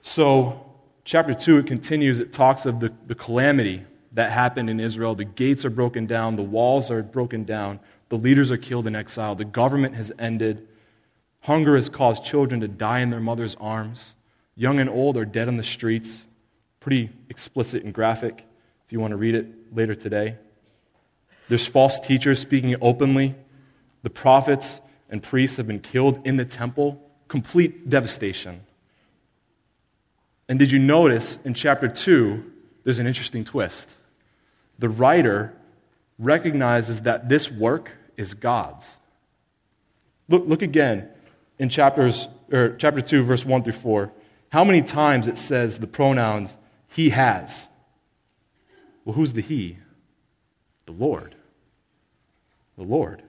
So, 0.01 0.67
chapter 1.05 1.35
2, 1.35 1.59
it 1.59 1.67
continues. 1.67 2.21
It 2.21 2.33
talks 2.33 2.65
of 2.65 2.81
the, 2.81 2.93
the 3.07 3.15
calamity 3.15 3.85
that 4.13 4.31
happened 4.33 4.71
in 4.71 4.81
Israel. 4.81 5.15
The 5.15 5.27
gates 5.27 5.65
are 5.67 5.71
broken 5.71 6.07
down, 6.07 6.37
the 6.37 6.43
walls 6.43 6.91
are 6.91 7.03
broken 7.03 7.45
down, 7.45 7.81
the 8.09 8.17
leaders 8.17 8.51
are 8.51 8.57
killed 8.57 8.87
in 8.87 8.97
exile, 8.97 9.35
the 9.35 9.45
government 9.45 9.95
has 9.95 10.11
ended. 10.19 10.67
Hunger 11.43 11.77
has 11.77 11.89
caused 11.89 12.25
children 12.25 12.61
to 12.63 12.69
die 12.69 13.01
in 13.01 13.11
their 13.11 13.21
mother's 13.21 13.57
arms. 13.57 14.15
Young 14.57 14.79
and 14.79 14.91
old 14.91 15.17
are 15.17 15.25
dead 15.25 15.49
on 15.49 15.57
the 15.59 15.65
streets. 15.65 16.27
Pretty 16.81 17.11
explicit 17.29 17.85
and 17.85 17.95
graphic 17.95 18.47
if 18.91 18.93
you 18.93 18.99
want 18.99 19.13
to 19.13 19.17
read 19.17 19.37
it 19.37 19.47
later 19.73 19.95
today. 19.95 20.35
There's 21.49 21.65
false 21.65 22.01
teachers 22.01 22.41
speaking 22.41 22.75
openly. 22.81 23.37
The 24.03 24.11
prophets 24.11 24.81
and 25.09 25.23
priests 25.23 25.59
have 25.59 25.69
been 25.69 25.79
killed 25.79 26.27
in 26.27 26.39
the 26.39 26.45
temple. 26.45 27.01
Complete 27.29 27.89
devastation. 27.89 28.63
And 30.49 30.59
did 30.59 30.73
you 30.73 30.81
notice 30.81 31.39
in 31.45 31.55
chapter 31.55 31.87
2, 31.87 32.53
there's 32.83 32.99
an 32.99 33.07
interesting 33.07 33.45
twist? 33.45 33.97
The 34.81 34.89
writer 34.89 35.55
recognizes 36.19 37.03
that 37.03 37.29
this 37.29 37.49
work 37.49 37.93
is 38.17 38.35
God's. 38.35 38.97
Look, 40.29 40.49
look 40.49 40.63
again 40.63 41.09
in 41.61 41.69
chapters, 41.69 42.27
or 42.51 42.75
chapter 42.77 43.01
2, 43.03 43.23
verse 43.23 43.45
1 43.45 43.63
through 43.63 43.73
4, 43.73 44.13
how 44.49 44.65
many 44.65 44.83
times 44.83 45.29
it 45.29 45.39
says 45.39 45.79
the 45.79 45.87
pronouns 45.87 46.59
he 46.89 47.11
has. 47.11 47.69
Well, 49.05 49.15
who's 49.15 49.33
the 49.33 49.43
he? 49.43 49.79
The 50.87 50.93
Lord. 50.93 51.35
The 52.77 52.85
Lord. 52.85 53.23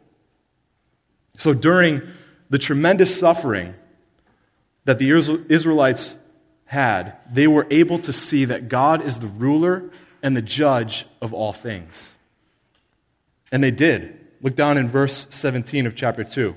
So 1.38 1.54
during 1.54 2.02
the 2.50 2.60
tremendous 2.60 3.18
suffering 3.18 3.76
that 4.86 5.00
the 5.00 5.12
Israelites 5.12 6.18
had, 6.66 7.18
they 7.32 7.48
were 7.48 7.68
able 7.70 7.98
to 8.00 8.14
see 8.14 8.46
that 8.46 8.70
God 8.70 9.02
is 9.02 9.20
the 9.20 9.28
ruler 9.28 9.90
and 10.22 10.36
the 10.36 10.42
judge 10.42 11.06
of 11.22 11.34
all 11.34 11.54
things. 11.54 12.14
And 13.52 13.64
they 13.64 13.72
did. 13.72 14.18
Look 14.42 14.56
down 14.56 14.78
in 14.78 14.90
verse 14.90 15.28
17 15.30 15.86
of 15.86 15.96
chapter 15.96 16.24
2. 16.24 16.56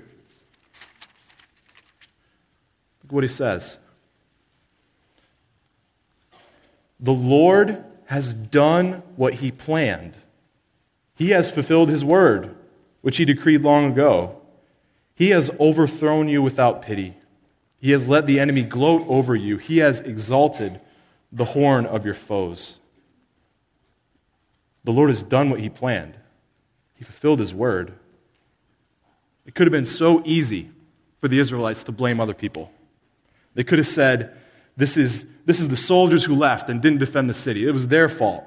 Look 3.02 3.12
what 3.12 3.24
he 3.24 3.28
says. 3.28 3.78
The 7.00 7.12
Lord 7.12 7.84
has 8.06 8.34
done 8.34 9.02
what 9.16 9.34
he 9.34 9.50
planned. 9.50 10.14
He 11.14 11.30
has 11.30 11.50
fulfilled 11.50 11.88
his 11.88 12.04
word, 12.04 12.54
which 13.00 13.16
he 13.16 13.24
decreed 13.24 13.62
long 13.62 13.92
ago. 13.92 14.40
He 15.14 15.30
has 15.30 15.50
overthrown 15.60 16.28
you 16.28 16.42
without 16.42 16.82
pity. 16.82 17.16
He 17.78 17.92
has 17.92 18.08
let 18.08 18.26
the 18.26 18.40
enemy 18.40 18.62
gloat 18.62 19.04
over 19.08 19.36
you. 19.36 19.58
He 19.58 19.78
has 19.78 20.00
exalted 20.00 20.80
the 21.30 21.44
horn 21.44 21.86
of 21.86 22.04
your 22.04 22.14
foes. 22.14 22.78
The 24.84 24.92
Lord 24.92 25.10
has 25.10 25.22
done 25.22 25.50
what 25.50 25.60
he 25.60 25.68
planned. 25.68 26.16
He 26.94 27.04
fulfilled 27.04 27.40
his 27.40 27.54
word. 27.54 27.94
It 29.46 29.54
could 29.54 29.66
have 29.66 29.72
been 29.72 29.84
so 29.84 30.22
easy 30.24 30.70
for 31.20 31.28
the 31.28 31.38
Israelites 31.38 31.84
to 31.84 31.92
blame 31.92 32.20
other 32.20 32.34
people. 32.34 32.72
They 33.54 33.64
could 33.64 33.78
have 33.78 33.86
said, 33.86 34.36
this 34.76 34.96
is, 34.96 35.26
this 35.46 35.60
is 35.60 35.68
the 35.68 35.76
soldiers 35.76 36.24
who 36.24 36.34
left 36.34 36.68
and 36.68 36.82
didn't 36.82 36.98
defend 36.98 37.30
the 37.30 37.34
city. 37.34 37.66
It 37.66 37.72
was 37.72 37.88
their 37.88 38.08
fault. 38.08 38.44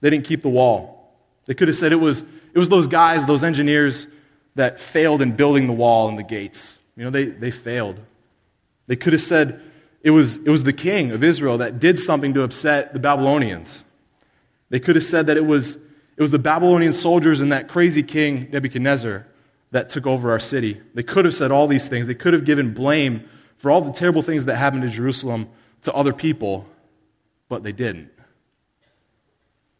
They 0.00 0.10
didn't 0.10 0.26
keep 0.26 0.42
the 0.42 0.48
wall. 0.48 1.14
They 1.46 1.54
could 1.54 1.68
have 1.68 1.76
said 1.76 1.92
it 1.92 1.96
was, 1.96 2.22
it 2.52 2.58
was 2.58 2.68
those 2.68 2.86
guys, 2.86 3.26
those 3.26 3.42
engineers 3.42 4.06
that 4.54 4.80
failed 4.80 5.22
in 5.22 5.32
building 5.32 5.66
the 5.66 5.72
wall 5.72 6.08
and 6.08 6.18
the 6.18 6.22
gates. 6.22 6.76
You 6.96 7.04
know, 7.04 7.10
they, 7.10 7.26
they 7.26 7.50
failed. 7.50 7.98
They 8.86 8.96
could 8.96 9.12
have 9.12 9.22
said 9.22 9.60
it 10.02 10.10
was, 10.10 10.36
it 10.36 10.48
was 10.48 10.64
the 10.64 10.72
king 10.72 11.12
of 11.12 11.24
Israel 11.24 11.58
that 11.58 11.78
did 11.78 11.98
something 11.98 12.34
to 12.34 12.42
upset 12.42 12.92
the 12.92 12.98
Babylonians. 12.98 13.84
They 14.68 14.80
could 14.80 14.96
have 14.96 15.04
said 15.04 15.26
that 15.26 15.36
it 15.36 15.46
was, 15.46 15.76
it 16.16 16.22
was 16.22 16.30
the 16.30 16.38
Babylonian 16.38 16.92
soldiers 16.92 17.40
and 17.40 17.52
that 17.52 17.68
crazy 17.68 18.02
king 18.02 18.48
Nebuchadnezzar 18.52 19.26
that 19.70 19.88
took 19.88 20.06
over 20.06 20.30
our 20.30 20.40
city. 20.40 20.80
They 20.94 21.02
could 21.02 21.24
have 21.24 21.34
said 21.34 21.50
all 21.50 21.66
these 21.66 21.88
things. 21.88 22.06
They 22.06 22.14
could 22.14 22.34
have 22.34 22.44
given 22.44 22.74
blame 22.74 23.28
for 23.56 23.70
all 23.70 23.80
the 23.80 23.92
terrible 23.92 24.22
things 24.22 24.44
that 24.46 24.56
happened 24.56 24.84
in 24.84 24.90
Jerusalem 24.90 25.48
to 25.82 25.92
other 25.92 26.12
people, 26.12 26.66
but 27.48 27.62
they 27.62 27.72
didn't. 27.72 28.10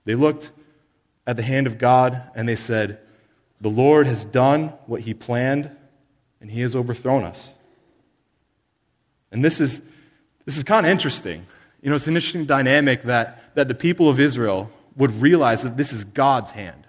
They 0.05 0.15
looked 0.15 0.51
at 1.27 1.37
the 1.37 1.43
hand 1.43 1.67
of 1.67 1.79
God 1.79 2.31
and 2.35 2.49
they 2.49 2.57
said, 2.57 2.99
The 3.61 3.71
Lord 3.71 4.07
has 4.07 4.25
done 4.25 4.69
what 4.87 5.03
he 5.03 5.15
planned, 5.15 5.71
and 6.41 6.51
he 6.51 6.61
has 6.61 6.75
overthrown 6.75 7.25
us. 7.25 7.55
And 9.31 9.45
this 9.45 9.61
is, 9.61 9.81
this 10.45 10.57
is 10.57 10.65
kind 10.65 10.85
of 10.85 10.91
interesting. 10.91 11.47
You 11.81 11.91
know, 11.91 11.97
it's 11.97 12.07
an 12.07 12.17
interesting 12.17 12.45
dynamic 12.45 13.03
that, 13.05 13.55
that 13.55 13.69
the 13.69 13.75
people 13.75 14.09
of 14.09 14.21
Israel 14.21 14.71
would 14.97 15.11
realize 15.23 15.63
that 15.63 15.77
this 15.77 15.93
is 15.93 16.05
God's 16.05 16.51
hand. 16.51 16.87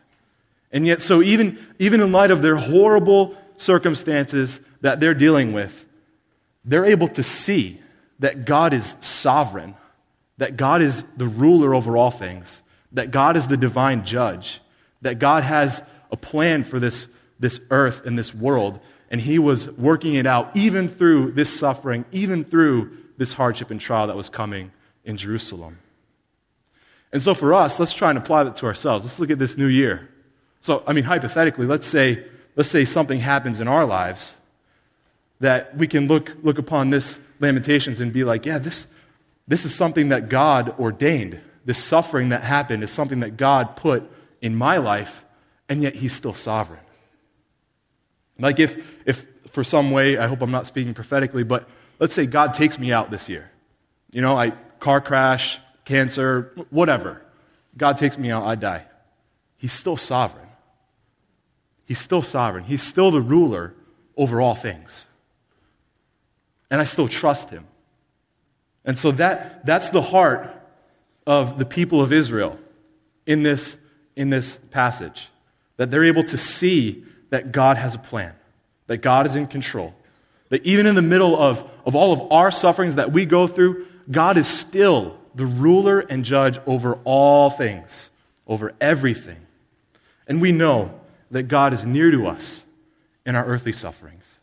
And 0.72 0.88
yet, 0.88 1.01
so 1.01 1.22
even, 1.22 1.63
even 1.79 2.01
in 2.01 2.12
light 2.12 2.32
of 2.32 2.41
their 2.41 2.55
horrible 2.55 3.38
circumstances 3.58 4.60
that 4.82 5.00
they're 5.00 5.13
dealing 5.13 5.53
with, 5.53 5.86
they're 6.65 6.86
able 6.86 7.08
to 7.10 7.24
see 7.24 7.79
that 8.23 8.45
God 8.45 8.73
is 8.73 8.95
sovereign, 9.01 9.75
that 10.37 10.55
God 10.55 10.81
is 10.81 11.03
the 11.17 11.27
ruler 11.27 11.75
over 11.75 11.97
all 11.97 12.09
things, 12.09 12.61
that 12.93 13.11
God 13.11 13.35
is 13.35 13.49
the 13.49 13.57
divine 13.57 14.05
judge, 14.05 14.61
that 15.01 15.19
God 15.19 15.43
has 15.43 15.83
a 16.09 16.15
plan 16.15 16.63
for 16.63 16.79
this, 16.79 17.09
this 17.37 17.59
earth 17.69 18.05
and 18.05 18.17
this 18.17 18.33
world, 18.33 18.79
and 19.11 19.19
He 19.19 19.39
was 19.39 19.69
working 19.71 20.13
it 20.13 20.25
out 20.25 20.55
even 20.55 20.87
through 20.87 21.33
this 21.33 21.53
suffering, 21.53 22.05
even 22.13 22.45
through 22.45 22.97
this 23.17 23.33
hardship 23.33 23.69
and 23.71 23.81
trial 23.81 24.07
that 24.07 24.15
was 24.15 24.29
coming 24.29 24.71
in 25.03 25.17
Jerusalem. 25.17 25.79
And 27.11 27.21
so 27.21 27.33
for 27.33 27.53
us, 27.53 27.77
let's 27.77 27.91
try 27.91 28.09
and 28.09 28.17
apply 28.17 28.45
that 28.45 28.55
to 28.55 28.67
ourselves. 28.67 29.03
Let's 29.03 29.19
look 29.19 29.31
at 29.31 29.39
this 29.39 29.57
new 29.57 29.67
year. 29.67 30.07
So, 30.61 30.81
I 30.87 30.93
mean, 30.93 31.03
hypothetically, 31.03 31.65
let's 31.65 31.85
say, 31.85 32.23
let's 32.55 32.69
say 32.69 32.85
something 32.85 33.19
happens 33.19 33.59
in 33.59 33.67
our 33.67 33.85
lives 33.85 34.33
that 35.41 35.75
we 35.75 35.87
can 35.87 36.07
look, 36.07 36.31
look 36.41 36.57
upon 36.57 36.89
this 36.89 37.19
Lamentations 37.43 38.00
and 38.00 38.13
be 38.13 38.23
like, 38.23 38.45
yeah, 38.45 38.57
this, 38.57 38.88
this 39.47 39.65
is 39.65 39.75
something 39.75 40.09
that 40.09 40.29
God 40.29 40.73
ordained. 40.79 41.41
This 41.65 41.83
suffering 41.83 42.29
that 42.29 42.43
happened 42.43 42.83
is 42.83 42.91
something 42.91 43.19
that 43.19 43.38
God 43.38 43.75
put 43.75 44.09
in 44.41 44.55
my 44.55 44.77
life, 44.77 45.23
and 45.67 45.83
yet 45.83 45.95
He's 45.95 46.13
still 46.13 46.33
sovereign. 46.33 46.79
Like, 48.39 48.59
if, 48.59 48.93
if 49.05 49.27
for 49.51 49.63
some 49.63 49.91
way, 49.91 50.17
I 50.17 50.27
hope 50.27 50.41
I'm 50.41 50.51
not 50.51 50.67
speaking 50.67 50.93
prophetically, 50.93 51.43
but 51.43 51.67
let's 52.00 52.13
say 52.13 52.25
God 52.25 52.53
takes 52.53 52.79
me 52.79 52.91
out 52.91 53.12
this 53.12 53.29
year. 53.29 53.51
You 54.12 54.21
know, 54.21 54.38
I 54.38 54.51
car 54.79 55.01
crash, 55.01 55.59
cancer, 55.85 56.53
whatever. 56.69 57.21
God 57.75 57.97
takes 57.97 58.17
me 58.17 58.31
out, 58.31 58.43
I 58.45 58.55
die. 58.55 58.85
He's 59.57 59.73
still 59.73 59.97
sovereign. 59.97 60.47
He's 61.85 62.00
still 62.00 62.21
sovereign. 62.21 62.63
He's 62.63 62.83
still 62.83 63.12
the 63.12 63.21
ruler 63.21 63.73
over 64.15 64.39
all 64.39 64.55
things. 64.55 65.07
And 66.73 66.81
I 66.81 66.85
still 66.85 67.07
trust 67.07 67.51
him. 67.51 67.67
And 68.83 68.97
so 68.97 69.11
that, 69.11 69.63
that's 69.63 69.91
the 69.91 70.01
heart 70.01 70.49
of 71.27 71.59
the 71.59 71.65
people 71.65 72.01
of 72.01 72.11
Israel 72.11 72.57
in 73.27 73.43
this, 73.43 73.77
in 74.15 74.31
this 74.31 74.57
passage. 74.71 75.29
That 75.77 75.91
they're 75.91 76.03
able 76.03 76.23
to 76.23 76.35
see 76.35 77.03
that 77.29 77.51
God 77.51 77.77
has 77.77 77.93
a 77.93 77.99
plan, 77.99 78.33
that 78.87 79.03
God 79.03 79.27
is 79.27 79.35
in 79.35 79.45
control. 79.45 79.93
That 80.49 80.65
even 80.65 80.87
in 80.87 80.95
the 80.95 81.03
middle 81.03 81.39
of, 81.39 81.63
of 81.85 81.93
all 81.93 82.11
of 82.11 82.31
our 82.31 82.49
sufferings 82.49 82.95
that 82.95 83.11
we 83.11 83.27
go 83.27 83.45
through, 83.45 83.85
God 84.09 84.37
is 84.37 84.47
still 84.47 85.15
the 85.35 85.45
ruler 85.45 85.99
and 85.99 86.25
judge 86.25 86.57
over 86.65 86.95
all 87.03 87.51
things, 87.51 88.09
over 88.47 88.73
everything. 88.81 89.45
And 90.27 90.41
we 90.41 90.51
know 90.51 90.99
that 91.29 91.43
God 91.43 91.71
is 91.71 91.85
near 91.85 92.09
to 92.09 92.25
us 92.25 92.63
in 93.27 93.35
our 93.35 93.45
earthly 93.45 93.73
sufferings. 93.73 94.39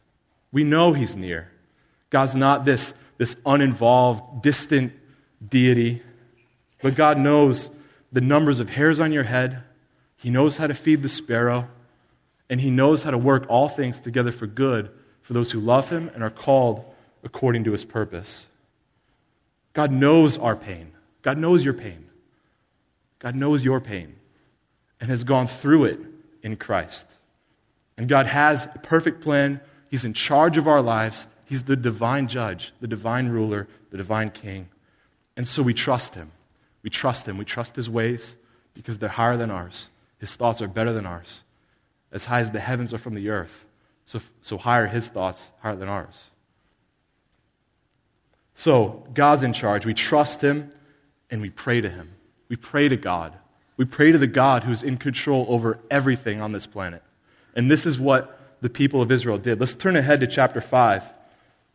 We 0.53 0.63
know 0.63 0.93
He's 0.93 1.17
near. 1.17 1.51
God's 2.11 2.37
not 2.37 2.65
this, 2.65 2.95
this 3.19 3.37
uninvolved, 3.47 4.43
distant 4.43 4.93
deity, 5.47 6.03
but 6.83 6.95
God 6.95 7.19
knows 7.19 7.71
the 8.13 8.21
numbers 8.21 8.61
of 8.61 8.71
hairs 8.71 9.01
on 9.01 9.13
your 9.13 9.25
head. 9.25 9.63
He 10.17 10.31
knows 10.31 10.57
how 10.57 10.67
to 10.67 10.75
feed 10.75 11.03
the 11.03 11.09
sparrow, 11.09 11.69
and 12.49 12.61
He 12.61 12.71
knows 12.71 13.05
how 13.05 13.11
to 13.11 13.19
work 13.19 13.47
all 13.49 13.69
things 13.69 14.01
together 14.01 14.33
for 14.33 14.47
good 14.47 14.91
for 15.23 15.33
those 15.33 15.53
who 15.53 15.61
love 15.61 15.91
Him 15.91 16.11
and 16.15 16.23
are 16.23 16.31
called 16.31 16.85
according 17.23 17.65
to 17.65 17.73
His 17.73 17.85
purpose. 17.85 18.49
God 19.73 19.93
knows 19.93 20.37
our 20.37 20.57
pain. 20.57 20.93
God 21.23 21.39
knows 21.39 21.65
your 21.65 21.75
pain. 21.75 22.07
God 23.19 23.37
knows 23.37 23.65
your 23.65 23.81
pain 23.81 24.17
and 25.01 25.11
has 25.11 25.25
gone 25.25 25.47
through 25.47 25.85
it 25.85 26.01
in 26.43 26.57
Christ. 26.57 27.07
And 27.97 28.09
God 28.09 28.27
has 28.27 28.67
a 28.67 28.79
perfect 28.79 29.21
plan. 29.23 29.61
He's 29.91 30.05
in 30.05 30.15
charge 30.15 30.57
of 30.57 30.67
our 30.67 30.83
lives. 30.83 31.27
He's 31.51 31.65
the 31.65 31.75
divine 31.75 32.29
judge, 32.29 32.73
the 32.81 32.87
divine 32.87 33.29
ruler, 33.29 33.67
the 33.91 33.97
divine 33.97 34.31
king. 34.31 34.69
And 35.37 35.49
so 35.49 35.65
we 35.65 35.75
trust 35.75 36.15
him. 36.15 36.31
We 36.85 36.91
trust 36.91 37.27
him. 37.27 37.39
We 37.39 37.45
trust 37.45 37.75
his 37.75 37.91
ways 37.91 38.37
because 38.73 39.01
they're 39.01 39.09
higher 39.09 39.37
than 39.37 39.51
ours. 39.51 39.89
His 40.19 40.37
thoughts 40.37 40.63
are 40.63 40.69
better 40.69 40.93
than 40.93 41.07
ours. 41.07 41.43
As 42.13 42.27
high 42.27 42.39
as 42.39 42.53
the 42.53 42.61
heavens 42.61 42.95
are 42.95 42.99
from 42.99 43.17
the 43.17 43.31
earth, 43.31 43.65
so, 44.07 44.21
so 44.43 44.59
higher 44.59 44.87
his 44.87 45.09
thoughts, 45.09 45.51
higher 45.59 45.75
than 45.75 45.89
ours. 45.89 46.27
So 48.55 49.05
God's 49.13 49.43
in 49.43 49.53
charge. 49.53 49.85
We 49.85 49.93
trust 49.95 50.43
him 50.43 50.71
and 51.33 51.43
we 51.43 51.51
pray 51.51 51.81
to 51.81 51.89
him. 51.89 52.11
We 52.49 52.55
pray 52.55 52.89
to 52.89 52.97
God. 52.97 53.35
We 53.77 53.87
pray 53.87 54.13
to 54.13 54.19
the 54.19 54.29
God 54.29 54.63
who's 54.63 54.85
in 54.85 54.99
control 54.99 55.47
over 55.49 55.81
everything 55.91 56.41
on 56.41 56.53
this 56.53 56.69
planet. 56.69 57.03
And 57.57 57.69
this 57.69 57.87
is 57.87 57.99
what 57.99 58.39
the 58.61 58.71
people 58.71 59.03
of 59.03 59.11
Israel 59.11 59.37
did. 59.37 59.59
Let's 59.59 59.75
turn 59.75 59.97
ahead 59.97 60.21
to 60.21 60.29
chapter 60.29 60.61
5. 60.61 61.15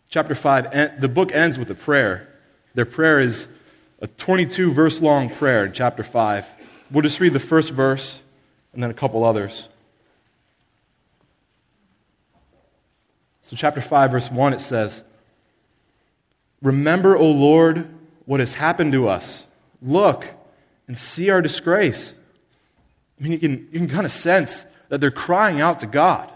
Chapter 0.09 0.35
5, 0.35 1.01
the 1.01 1.09
book 1.09 1.33
ends 1.33 1.57
with 1.57 1.69
a 1.69 1.75
prayer. 1.75 2.29
Their 2.74 2.85
prayer 2.85 3.19
is 3.19 3.47
a 4.01 4.07
22 4.07 4.71
verse 4.71 5.01
long 5.01 5.29
prayer 5.29 5.65
in 5.65 5.74
chapter 5.74 6.03
5. 6.03 6.45
We'll 6.91 7.01
just 7.01 7.19
read 7.19 7.33
the 7.33 7.39
first 7.39 7.71
verse 7.71 8.21
and 8.74 8.83
then 8.83 8.91
a 8.91 8.93
couple 8.93 9.24
others. 9.24 9.69
So, 13.47 13.55
chapter 13.55 13.81
5, 13.81 14.12
verse 14.12 14.31
1, 14.31 14.53
it 14.53 14.62
says, 14.62 15.03
Remember, 16.62 17.15
O 17.15 17.29
Lord, 17.29 17.88
what 18.25 18.39
has 18.39 18.55
happened 18.55 18.91
to 18.93 19.07
us. 19.07 19.45
Look 19.81 20.27
and 20.88 20.97
see 20.97 21.29
our 21.29 21.41
disgrace. 21.41 22.15
I 23.19 23.24
mean, 23.24 23.31
you 23.31 23.39
can, 23.39 23.67
you 23.71 23.79
can 23.79 23.88
kind 23.88 24.05
of 24.05 24.12
sense 24.12 24.65
that 24.89 25.00
they're 25.00 25.12
crying 25.12 25.62
out 25.62 25.79
to 25.79 25.88
God. 25.88 26.31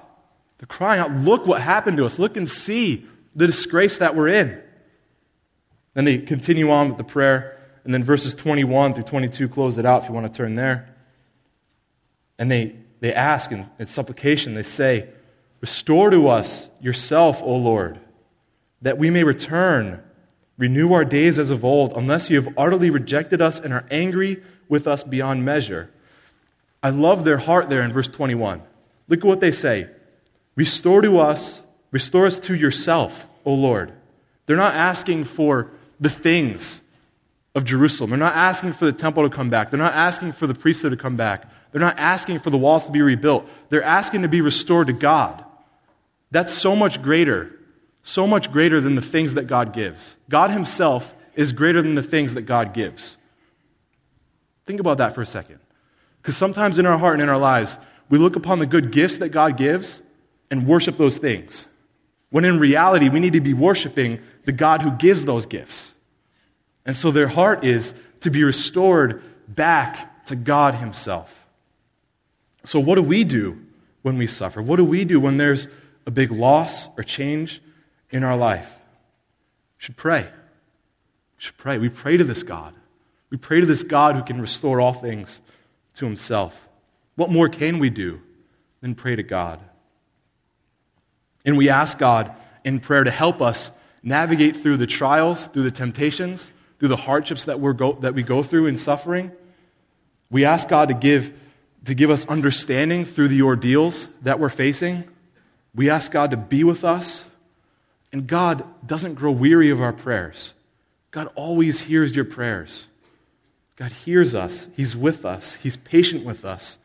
They're 0.57 0.67
crying 0.67 0.99
out, 0.99 1.11
Look 1.11 1.45
what 1.45 1.61
happened 1.61 1.97
to 1.97 2.05
us. 2.05 2.19
Look 2.19 2.37
and 2.37 2.47
see 2.47 3.05
the 3.35 3.47
disgrace 3.47 3.97
that 3.97 4.15
we're 4.15 4.29
in. 4.29 4.61
Then 5.93 6.05
they 6.05 6.17
continue 6.17 6.71
on 6.71 6.89
with 6.89 6.97
the 6.97 7.03
prayer. 7.03 7.57
And 7.83 7.93
then 7.93 8.03
verses 8.03 8.35
21 8.35 8.93
through 8.93 9.03
22 9.05 9.49
close 9.49 9.77
it 9.77 9.85
out 9.85 10.03
if 10.03 10.09
you 10.09 10.13
want 10.13 10.27
to 10.27 10.33
turn 10.33 10.55
there. 10.55 10.95
And 12.37 12.49
they, 12.49 12.75
they 12.99 13.13
ask 13.13 13.51
in, 13.51 13.69
in 13.79 13.85
supplication, 13.85 14.53
they 14.53 14.63
say, 14.63 15.09
Restore 15.61 16.09
to 16.11 16.29
us 16.29 16.69
yourself, 16.79 17.43
O 17.43 17.55
Lord, 17.55 17.99
that 18.81 18.97
we 18.97 19.09
may 19.09 19.23
return 19.23 20.01
Renew 20.59 20.91
our 20.91 21.05
days 21.05 21.39
as 21.39 21.49
of 21.49 21.63
old, 21.63 21.93
unless 21.95 22.29
you 22.29 22.35
have 22.35 22.53
utterly 22.57 22.89
rejected 22.89 23.41
us 23.41 23.61
and 23.61 23.71
are 23.71 23.85
angry 23.89 24.43
with 24.67 24.87
us 24.87 25.05
beyond 25.05 25.45
measure. 25.45 25.89
I 26.83 26.89
love 26.89 27.23
their 27.23 27.37
heart 27.37 27.69
there 27.69 27.81
in 27.81 27.93
verse 27.93 28.09
21. 28.09 28.61
Look 29.07 29.19
at 29.19 29.25
what 29.25 29.39
they 29.39 29.53
say 29.53 29.89
Restore 30.55 31.01
to 31.01 31.17
us, 31.17 31.61
restore 31.91 32.25
us 32.25 32.39
to 32.41 32.55
yourself, 32.55 33.27
O 33.45 33.53
Lord. 33.53 33.93
They're 34.45 34.57
not 34.57 34.75
asking 34.75 35.25
for 35.25 35.71
the 35.99 36.09
things 36.09 36.81
of 37.55 37.65
Jerusalem. 37.65 38.11
They're 38.11 38.19
not 38.19 38.35
asking 38.35 38.73
for 38.73 38.85
the 38.85 38.93
temple 38.93 39.23
to 39.23 39.35
come 39.35 39.49
back. 39.49 39.69
They're 39.69 39.79
not 39.79 39.93
asking 39.93 40.33
for 40.33 40.47
the 40.47 40.55
priesthood 40.55 40.91
to 40.91 40.97
come 40.97 41.15
back. 41.15 41.49
They're 41.71 41.81
not 41.81 41.99
asking 41.99 42.39
for 42.39 42.49
the 42.49 42.57
walls 42.57 42.85
to 42.85 42.91
be 42.91 43.01
rebuilt. 43.01 43.47
They're 43.69 43.83
asking 43.83 44.23
to 44.23 44.27
be 44.27 44.41
restored 44.41 44.87
to 44.87 44.93
God. 44.93 45.43
That's 46.31 46.53
so 46.53 46.75
much 46.75 47.01
greater 47.01 47.59
so 48.09 48.25
much 48.25 48.51
greater 48.51 48.81
than 48.81 48.95
the 48.95 49.01
things 49.01 49.35
that 49.35 49.47
God 49.47 49.73
gives. 49.73 50.15
God 50.29 50.51
Himself 50.51 51.13
is 51.35 51.51
greater 51.51 51.81
than 51.81 51.95
the 51.95 52.03
things 52.03 52.33
that 52.33 52.43
God 52.43 52.73
gives. 52.73 53.17
Think 54.65 54.79
about 54.79 54.97
that 54.97 55.15
for 55.15 55.21
a 55.21 55.25
second. 55.25 55.59
Because 56.21 56.37
sometimes 56.37 56.79
in 56.79 56.85
our 56.85 56.97
heart 56.97 57.13
and 57.13 57.23
in 57.23 57.29
our 57.29 57.37
lives, 57.37 57.77
we 58.09 58.17
look 58.17 58.35
upon 58.35 58.59
the 58.59 58.65
good 58.65 58.91
gifts 58.91 59.17
that 59.19 59.29
God 59.29 59.57
gives 59.57 60.01
and 60.51 60.67
worship 60.67 60.97
those 60.97 61.17
things. 61.17 61.67
When 62.29 62.45
in 62.45 62.59
reality, 62.59 63.09
we 63.09 63.19
need 63.19 63.33
to 63.33 63.41
be 63.41 63.53
worshiping 63.53 64.19
the 64.45 64.51
God 64.51 64.81
who 64.81 64.91
gives 64.91 65.25
those 65.25 65.45
gifts. 65.45 65.93
And 66.85 66.95
so 66.95 67.11
their 67.11 67.27
heart 67.27 67.63
is 67.63 67.93
to 68.21 68.29
be 68.29 68.43
restored 68.43 69.21
back 69.47 70.25
to 70.27 70.35
God 70.35 70.75
Himself. 70.75 71.45
So, 72.65 72.79
what 72.79 72.95
do 72.95 73.03
we 73.03 73.23
do 73.23 73.65
when 74.01 74.17
we 74.17 74.27
suffer? 74.27 74.61
What 74.61 74.75
do 74.75 74.85
we 74.85 75.05
do 75.05 75.19
when 75.19 75.37
there's 75.37 75.67
a 76.05 76.11
big 76.11 76.31
loss 76.31 76.89
or 76.97 77.03
change 77.03 77.61
in 78.09 78.23
our 78.23 78.35
life 78.35 78.79
should 79.77 79.95
pray. 79.95 80.23
We 80.23 81.37
should 81.37 81.57
pray. 81.57 81.77
We 81.77 81.89
pray 81.89 82.17
to 82.17 82.23
this 82.23 82.43
God. 82.43 82.73
We 83.29 83.37
pray 83.37 83.59
to 83.59 83.65
this 83.65 83.83
God 83.83 84.15
who 84.15 84.23
can 84.23 84.41
restore 84.41 84.81
all 84.81 84.93
things 84.93 85.41
to 85.95 86.05
himself. 86.05 86.67
What 87.15 87.31
more 87.31 87.47
can 87.47 87.79
we 87.79 87.89
do 87.89 88.21
than 88.81 88.95
pray 88.95 89.15
to 89.15 89.23
God? 89.23 89.59
And 91.49 91.57
we 91.57 91.67
ask 91.67 91.97
God 91.97 92.31
in 92.63 92.79
prayer 92.79 93.03
to 93.03 93.09
help 93.09 93.41
us 93.41 93.71
navigate 94.03 94.55
through 94.55 94.77
the 94.77 94.85
trials, 94.85 95.47
through 95.47 95.63
the 95.63 95.71
temptations, 95.71 96.51
through 96.77 96.89
the 96.89 96.95
hardships 96.95 97.45
that, 97.45 97.59
we're 97.59 97.73
go, 97.73 97.93
that 97.93 98.13
we 98.13 98.21
go 98.21 98.43
through 98.43 98.67
in 98.67 98.77
suffering. 98.77 99.31
We 100.29 100.45
ask 100.45 100.69
God 100.69 100.89
to 100.89 100.93
give, 100.93 101.33
to 101.85 101.95
give 101.95 102.11
us 102.11 102.27
understanding 102.27 103.03
through 103.03 103.29
the 103.29 103.41
ordeals 103.41 104.07
that 104.21 104.39
we're 104.39 104.49
facing. 104.49 105.05
We 105.73 105.89
ask 105.89 106.11
God 106.11 106.29
to 106.29 106.37
be 106.37 106.63
with 106.63 106.83
us 106.83 107.25
and 108.13 108.27
God 108.27 108.63
doesn't 108.85 109.15
grow 109.15 109.31
weary 109.31 109.71
of 109.71 109.81
our 109.81 109.91
prayers. 109.91 110.53
God 111.09 111.31
always 111.33 111.79
hears 111.79 112.15
your 112.15 112.25
prayers. 112.25 112.85
God 113.75 113.91
hears 113.91 114.35
us, 114.35 114.69
He's 114.77 114.95
with 114.95 115.25
us, 115.25 115.55
He's 115.55 115.77
patient 115.77 116.23
with 116.23 116.45
us, 116.45 116.77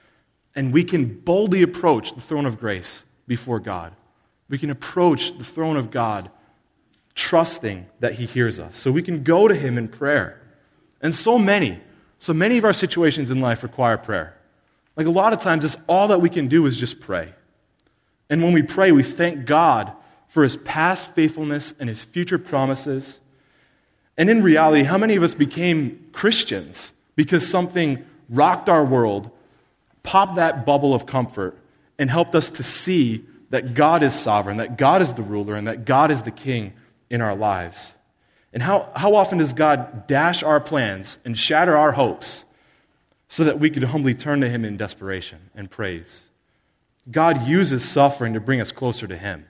and 0.54 0.72
we 0.72 0.84
can 0.84 1.20
boldly 1.20 1.60
approach 1.60 2.14
the 2.14 2.22
throne 2.22 2.46
of 2.46 2.58
grace 2.58 3.04
before 3.26 3.60
God. 3.60 3.92
We 4.48 4.58
can 4.58 4.70
approach 4.70 5.36
the 5.36 5.44
throne 5.44 5.76
of 5.76 5.90
God 5.90 6.30
trusting 7.14 7.86
that 8.00 8.14
He 8.14 8.26
hears 8.26 8.58
us. 8.58 8.76
So 8.76 8.90
we 8.92 9.02
can 9.02 9.22
go 9.22 9.48
to 9.48 9.54
Him 9.54 9.78
in 9.78 9.88
prayer. 9.88 10.40
And 11.00 11.14
so 11.14 11.38
many, 11.38 11.80
so 12.18 12.32
many 12.32 12.58
of 12.58 12.64
our 12.64 12.72
situations 12.72 13.30
in 13.30 13.40
life 13.40 13.62
require 13.62 13.96
prayer. 13.96 14.38
Like 14.96 15.06
a 15.06 15.10
lot 15.10 15.32
of 15.32 15.40
times, 15.40 15.64
it's 15.64 15.76
all 15.86 16.08
that 16.08 16.20
we 16.20 16.30
can 16.30 16.48
do 16.48 16.66
is 16.66 16.76
just 16.76 17.00
pray. 17.00 17.34
And 18.30 18.42
when 18.42 18.52
we 18.52 18.62
pray, 18.62 18.92
we 18.92 19.02
thank 19.02 19.46
God 19.46 19.92
for 20.28 20.42
his 20.42 20.56
past 20.56 21.14
faithfulness 21.14 21.74
and 21.78 21.88
his 21.88 22.02
future 22.02 22.38
promises. 22.38 23.20
And 24.16 24.30
in 24.30 24.42
reality, 24.42 24.84
how 24.84 24.98
many 24.98 25.16
of 25.16 25.22
us 25.22 25.34
became 25.34 26.06
Christians 26.12 26.92
because 27.16 27.48
something 27.48 28.04
rocked 28.28 28.68
our 28.68 28.84
world, 28.84 29.30
popped 30.02 30.36
that 30.36 30.64
bubble 30.64 30.94
of 30.94 31.06
comfort, 31.06 31.58
and 31.98 32.10
helped 32.10 32.34
us 32.34 32.50
to 32.50 32.62
see 32.62 33.24
that 33.54 33.74
God 33.74 34.02
is 34.02 34.18
sovereign, 34.18 34.56
that 34.56 34.76
God 34.76 35.00
is 35.00 35.12
the 35.12 35.22
ruler, 35.22 35.54
and 35.54 35.68
that 35.68 35.84
God 35.84 36.10
is 36.10 36.24
the 36.24 36.32
king 36.32 36.72
in 37.08 37.20
our 37.20 37.36
lives? 37.36 37.94
And 38.52 38.64
how, 38.64 38.90
how 38.96 39.14
often 39.14 39.38
does 39.38 39.52
God 39.52 40.08
dash 40.08 40.42
our 40.42 40.60
plans 40.60 41.18
and 41.24 41.38
shatter 41.38 41.76
our 41.76 41.92
hopes 41.92 42.44
so 43.28 43.44
that 43.44 43.60
we 43.60 43.70
could 43.70 43.84
humbly 43.84 44.12
turn 44.12 44.40
to 44.40 44.48
Him 44.48 44.64
in 44.64 44.76
desperation 44.76 45.50
and 45.54 45.70
praise? 45.70 46.24
God 47.08 47.46
uses 47.46 47.88
suffering 47.88 48.34
to 48.34 48.40
bring 48.40 48.60
us 48.60 48.72
closer 48.72 49.06
to 49.06 49.16
Him. 49.16 49.46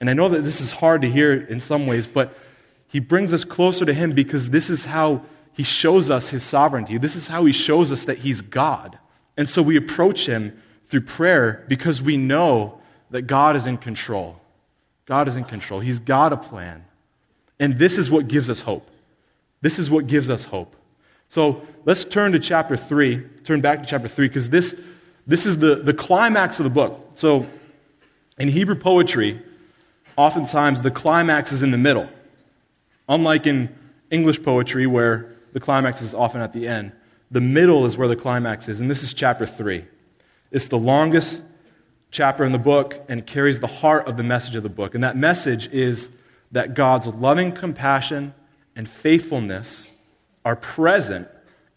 And 0.00 0.08
I 0.08 0.14
know 0.14 0.28
that 0.28 0.42
this 0.42 0.60
is 0.60 0.74
hard 0.74 1.02
to 1.02 1.10
hear 1.10 1.32
in 1.32 1.58
some 1.58 1.86
ways, 1.86 2.06
but 2.06 2.38
he 2.86 3.00
brings 3.00 3.32
us 3.32 3.42
closer 3.42 3.84
to 3.84 3.94
him 3.94 4.12
because 4.12 4.50
this 4.50 4.68
is 4.68 4.84
how 4.84 5.22
he 5.52 5.62
shows 5.62 6.10
us 6.10 6.28
his 6.28 6.42
sovereignty. 6.42 6.98
This 6.98 7.16
is 7.16 7.28
how 7.28 7.44
he 7.46 7.52
shows 7.52 7.90
us 7.90 8.04
that 8.04 8.18
he's 8.18 8.42
God. 8.42 8.98
And 9.36 9.48
so 9.48 9.62
we 9.62 9.76
approach 9.76 10.26
him 10.26 10.60
through 10.92 11.00
prayer 11.00 11.64
because 11.68 12.02
we 12.02 12.18
know 12.18 12.78
that 13.10 13.22
God 13.22 13.56
is 13.56 13.66
in 13.66 13.78
control. 13.78 14.38
God 15.06 15.26
is 15.26 15.36
in 15.36 15.44
control. 15.44 15.80
He's 15.80 15.98
got 15.98 16.34
a 16.34 16.36
plan. 16.36 16.84
And 17.58 17.78
this 17.78 17.96
is 17.96 18.10
what 18.10 18.28
gives 18.28 18.50
us 18.50 18.60
hope. 18.60 18.86
This 19.62 19.78
is 19.78 19.90
what 19.90 20.06
gives 20.06 20.28
us 20.28 20.44
hope. 20.44 20.76
So 21.30 21.62
let's 21.86 22.04
turn 22.04 22.32
to 22.32 22.38
chapter 22.38 22.76
3. 22.76 23.22
Turn 23.42 23.62
back 23.62 23.80
to 23.80 23.86
chapter 23.88 24.06
3 24.06 24.28
because 24.28 24.50
this, 24.50 24.78
this 25.26 25.46
is 25.46 25.60
the, 25.60 25.76
the 25.76 25.94
climax 25.94 26.60
of 26.60 26.64
the 26.64 26.70
book. 26.70 27.12
So 27.14 27.46
in 28.38 28.48
Hebrew 28.48 28.76
poetry, 28.76 29.40
oftentimes 30.16 30.82
the 30.82 30.90
climax 30.90 31.52
is 31.52 31.62
in 31.62 31.70
the 31.70 31.78
middle. 31.78 32.06
Unlike 33.08 33.46
in 33.46 33.74
English 34.10 34.42
poetry, 34.42 34.86
where 34.86 35.34
the 35.54 35.60
climax 35.60 36.02
is 36.02 36.12
often 36.12 36.42
at 36.42 36.52
the 36.52 36.68
end, 36.68 36.92
the 37.30 37.40
middle 37.40 37.86
is 37.86 37.96
where 37.96 38.08
the 38.08 38.16
climax 38.16 38.68
is. 38.68 38.82
And 38.82 38.90
this 38.90 39.02
is 39.02 39.14
chapter 39.14 39.46
3. 39.46 39.86
It's 40.52 40.68
the 40.68 40.78
longest 40.78 41.42
chapter 42.12 42.44
in 42.44 42.52
the 42.52 42.58
book, 42.58 43.02
and 43.08 43.26
carries 43.26 43.58
the 43.58 43.66
heart 43.66 44.06
of 44.06 44.16
the 44.16 44.22
message 44.22 44.54
of 44.54 44.62
the 44.62 44.68
book. 44.68 44.94
And 44.94 45.02
that 45.02 45.16
message 45.16 45.66
is 45.72 46.10
that 46.52 46.74
God's 46.74 47.06
loving 47.06 47.50
compassion 47.50 48.34
and 48.76 48.88
faithfulness 48.88 49.88
are 50.44 50.54
present 50.54 51.26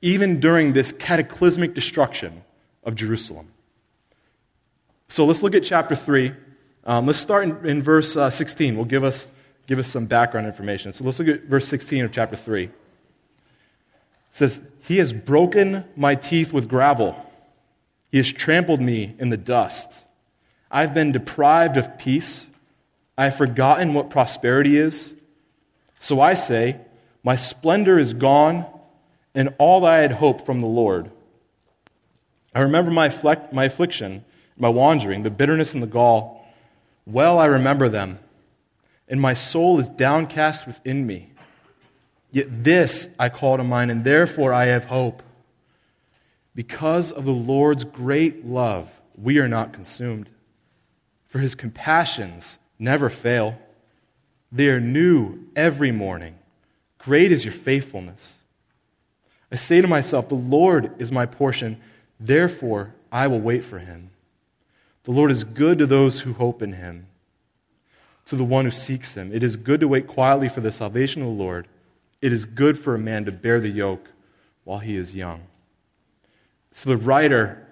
even 0.01 0.39
during 0.39 0.73
this 0.73 0.91
cataclysmic 0.91 1.73
destruction 1.73 2.43
of 2.83 2.95
Jerusalem. 2.95 3.47
So 5.07 5.25
let's 5.25 5.41
look 5.41 5.55
at 5.55 5.63
chapter 5.63 5.95
3. 5.95 6.33
Um, 6.83 7.05
let's 7.05 7.19
start 7.19 7.45
in, 7.45 7.65
in 7.65 7.81
verse 7.81 8.17
uh, 8.17 8.29
16. 8.29 8.75
Will 8.75 8.85
give 8.85 9.03
us, 9.03 9.29
give 9.67 9.79
us 9.79 9.87
some 9.87 10.05
background 10.05 10.47
information. 10.47 10.91
So 10.91 11.05
let's 11.05 11.17
look 11.17 11.29
at 11.29 11.43
verse 11.43 11.67
16 11.67 12.03
of 12.03 12.11
chapter 12.11 12.35
3. 12.35 12.65
It 12.65 12.71
says, 14.31 14.59
He 14.81 14.97
has 14.97 15.13
broken 15.13 15.85
my 15.95 16.15
teeth 16.15 16.51
with 16.51 16.67
gravel, 16.67 17.15
He 18.15 18.19
has 18.19 18.31
trampled 18.31 18.79
me 18.79 19.13
in 19.19 19.27
the 19.27 19.35
dust. 19.35 20.05
I've 20.71 20.93
been 20.93 21.11
deprived 21.11 21.75
of 21.75 21.97
peace. 21.97 22.47
I 23.17 23.25
have 23.25 23.35
forgotten 23.35 23.93
what 23.93 24.09
prosperity 24.09 24.77
is. 24.77 25.13
So 25.99 26.21
I 26.21 26.33
say, 26.33 26.79
My 27.25 27.35
splendor 27.35 27.99
is 27.99 28.13
gone, 28.13 28.67
and 29.33 29.53
all 29.57 29.85
I 29.85 29.97
had 29.97 30.13
hoped 30.13 30.45
from 30.45 30.61
the 30.61 30.65
Lord. 30.65 31.11
I 32.53 32.61
remember 32.61 32.89
my, 32.89 33.13
my 33.51 33.65
affliction, 33.65 34.23
my 34.55 34.69
wandering, 34.69 35.23
the 35.23 35.29
bitterness 35.29 35.73
and 35.73 35.83
the 35.83 35.87
gall. 35.87 36.47
Well, 37.05 37.37
I 37.37 37.47
remember 37.47 37.89
them, 37.89 38.19
and 39.09 39.19
my 39.19 39.33
soul 39.33 39.77
is 39.77 39.89
downcast 39.89 40.65
within 40.65 41.05
me. 41.05 41.31
Yet 42.31 42.63
this 42.63 43.09
I 43.19 43.27
call 43.27 43.57
to 43.57 43.63
mind, 43.65 43.91
and 43.91 44.05
therefore 44.05 44.53
I 44.53 44.67
have 44.67 44.85
hope. 44.85 45.21
Because 46.55 47.11
of 47.11 47.25
the 47.25 47.31
Lord's 47.31 47.83
great 47.83 48.45
love, 48.45 49.01
we 49.15 49.39
are 49.39 49.47
not 49.47 49.73
consumed, 49.73 50.29
for 51.27 51.39
his 51.39 51.53
compassions 51.53 52.57
never 52.79 53.09
fail. 53.09 53.59
They 54.51 54.69
are 54.69 54.79
new 54.79 55.39
every 55.55 55.91
morning. 55.91 56.35
Great 56.97 57.33
is 57.33 57.43
your 57.43 57.53
faithfulness. 57.53 58.37
I 59.51 59.57
say 59.57 59.81
to 59.81 59.87
myself, 59.87 60.29
The 60.29 60.35
Lord 60.35 60.93
is 60.97 61.11
my 61.11 61.25
portion, 61.25 61.79
therefore 62.19 62.95
I 63.11 63.27
will 63.27 63.41
wait 63.41 63.63
for 63.63 63.79
him. 63.79 64.11
The 65.03 65.11
Lord 65.11 65.31
is 65.31 65.43
good 65.43 65.77
to 65.79 65.85
those 65.85 66.21
who 66.21 66.33
hope 66.33 66.61
in 66.61 66.73
him, 66.73 67.07
to 68.25 68.35
the 68.35 68.45
one 68.45 68.65
who 68.65 68.71
seeks 68.71 69.13
him. 69.13 69.31
It 69.33 69.43
is 69.43 69.57
good 69.57 69.81
to 69.81 69.87
wait 69.87 70.07
quietly 70.07 70.49
for 70.49 70.61
the 70.61 70.71
salvation 70.71 71.21
of 71.21 71.27
the 71.27 71.43
Lord. 71.43 71.67
It 72.21 72.33
is 72.33 72.45
good 72.45 72.79
for 72.79 72.95
a 72.95 72.99
man 72.99 73.25
to 73.25 73.31
bear 73.31 73.59
the 73.59 73.69
yoke 73.69 74.09
while 74.63 74.79
he 74.79 74.95
is 74.95 75.13
young. 75.13 75.43
So 76.75 76.89
the 76.89 76.97
writer 76.97 77.65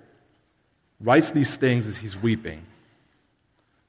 writes 1.01 1.29
these 1.31 1.57
things 1.57 1.89
as 1.89 1.97
he's 1.97 2.15
weeping. 2.15 2.61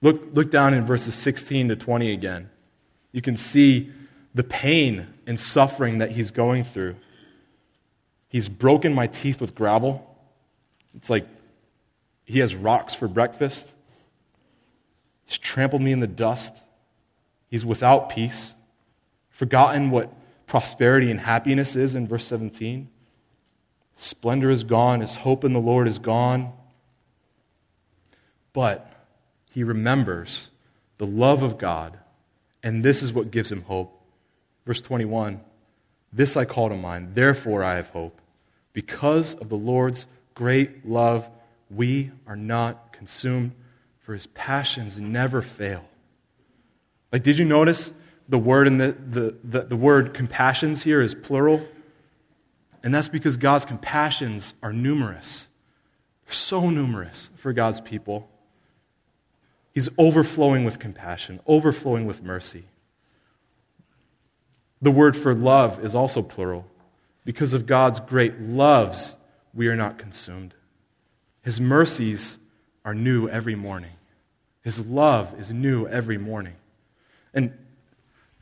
Look, 0.03 0.21
look 0.33 0.51
down 0.51 0.75
in 0.75 0.85
verses 0.85 1.15
16 1.15 1.69
to 1.69 1.77
20 1.77 2.11
again. 2.11 2.51
You 3.13 3.23
can 3.23 3.37
see 3.37 3.93
the 4.35 4.43
pain 4.43 5.07
and 5.25 5.39
suffering 5.39 5.99
that 5.99 6.11
he's 6.11 6.33
going 6.33 6.65
through. 6.65 6.97
He's 8.29 8.49
broken 8.49 8.93
my 8.93 9.07
teeth 9.07 9.41
with 9.41 9.55
gravel. 9.55 10.05
It's 10.97 11.09
like 11.09 11.29
he 12.25 12.41
has 12.41 12.57
rocks 12.57 12.93
for 12.93 13.07
breakfast. 13.07 13.73
He's 15.27 15.39
trampled 15.39 15.81
me 15.81 15.93
in 15.93 16.01
the 16.01 16.09
dust. 16.09 16.57
He's 17.49 17.65
without 17.65 18.11
peace, 18.11 18.55
forgotten 19.31 19.93
what 19.93 20.13
prosperity 20.49 21.09
and 21.09 21.21
happiness 21.21 21.77
is 21.77 21.95
in 21.95 22.09
verse 22.09 22.27
17. 22.27 22.89
Splendor 23.97 24.51
is 24.51 24.65
gone, 24.65 25.01
his 25.01 25.17
hope 25.17 25.45
in 25.45 25.53
the 25.53 25.61
Lord 25.61 25.87
is 25.89 25.99
gone. 25.99 26.53
But 28.53 28.91
he 29.53 29.65
remembers 29.65 30.51
the 30.99 31.07
love 31.07 31.43
of 31.43 31.59
God, 31.59 31.99
and 32.63 32.85
this 32.85 33.03
is 33.03 33.13
what 33.13 33.31
gives 33.31 33.51
him 33.51 33.63
hope. 33.63 34.01
Verse 34.67 34.81
21 34.81 35.41
This 36.13 36.37
I 36.37 36.45
call 36.45 36.69
to 36.69 36.77
mind, 36.77 37.15
therefore 37.15 37.63
I 37.63 37.77
have 37.77 37.89
hope. 37.89 38.21
Because 38.73 39.35
of 39.35 39.49
the 39.49 39.57
Lord's 39.57 40.07
great 40.35 40.87
love, 40.87 41.31
we 41.71 42.11
are 42.27 42.37
not 42.37 42.93
consumed, 42.93 43.53
for 44.01 44.15
his 44.15 44.27
passions 44.29 44.99
never 44.99 45.43
fail. 45.43 45.85
Like, 47.13 47.23
did 47.23 47.39
you 47.39 47.45
notice 47.45 47.93
the 48.29 48.39
word 48.39 48.67
in 48.67 48.79
the, 48.79 48.93
the, 48.93 49.37
the, 49.45 49.61
the 49.63 49.77
word 49.77 50.15
compassions 50.15 50.83
here 50.83 51.01
is 51.01 51.15
plural? 51.15 51.67
And 52.85 52.95
that's 52.95 53.09
because 53.09 53.39
God's 53.39 53.65
compassions 53.65 54.55
are 54.63 54.73
numerous. 54.73 55.49
So 56.29 56.69
numerous 56.69 57.31
for 57.35 57.55
God's 57.55 57.81
people. 57.81 58.29
He's 59.73 59.89
overflowing 59.97 60.65
with 60.65 60.79
compassion, 60.79 61.41
overflowing 61.47 62.05
with 62.05 62.23
mercy. 62.23 62.65
The 64.83 64.91
word 64.91 65.17
for 65.17 65.35
love 65.35 65.83
is 65.83 65.95
also 65.95 66.21
plural. 66.21 66.67
Because 67.25 67.55
of 67.55 67.65
God's 67.65 68.01
great 68.01 68.39
loves, 68.39 69.17
we 69.55 69.69
are 69.69 69.77
not 69.77 69.99
consumed. 69.99 70.53
His 71.41 71.59
mercies 71.59 72.37
are 72.85 72.95
new 72.95 73.29
every 73.29 73.55
morning. 73.55 73.93
His 74.63 74.85
love 74.87 75.35
is 75.41 75.51
new 75.51 75.87
every 75.87 76.19
morning. 76.19 76.57
And 77.33 77.57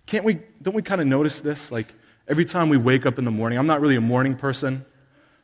can't 0.06 0.24
we, 0.24 0.40
don't 0.60 0.74
we 0.74 0.82
kind 0.82 1.00
of 1.00 1.06
notice 1.06 1.40
this? 1.40 1.70
Like 1.70 1.94
every 2.32 2.46
time 2.46 2.70
we 2.70 2.78
wake 2.78 3.04
up 3.04 3.18
in 3.18 3.26
the 3.26 3.30
morning, 3.30 3.58
I'm 3.58 3.66
not 3.66 3.82
really 3.82 3.94
a 3.94 4.00
morning 4.00 4.34
person, 4.34 4.86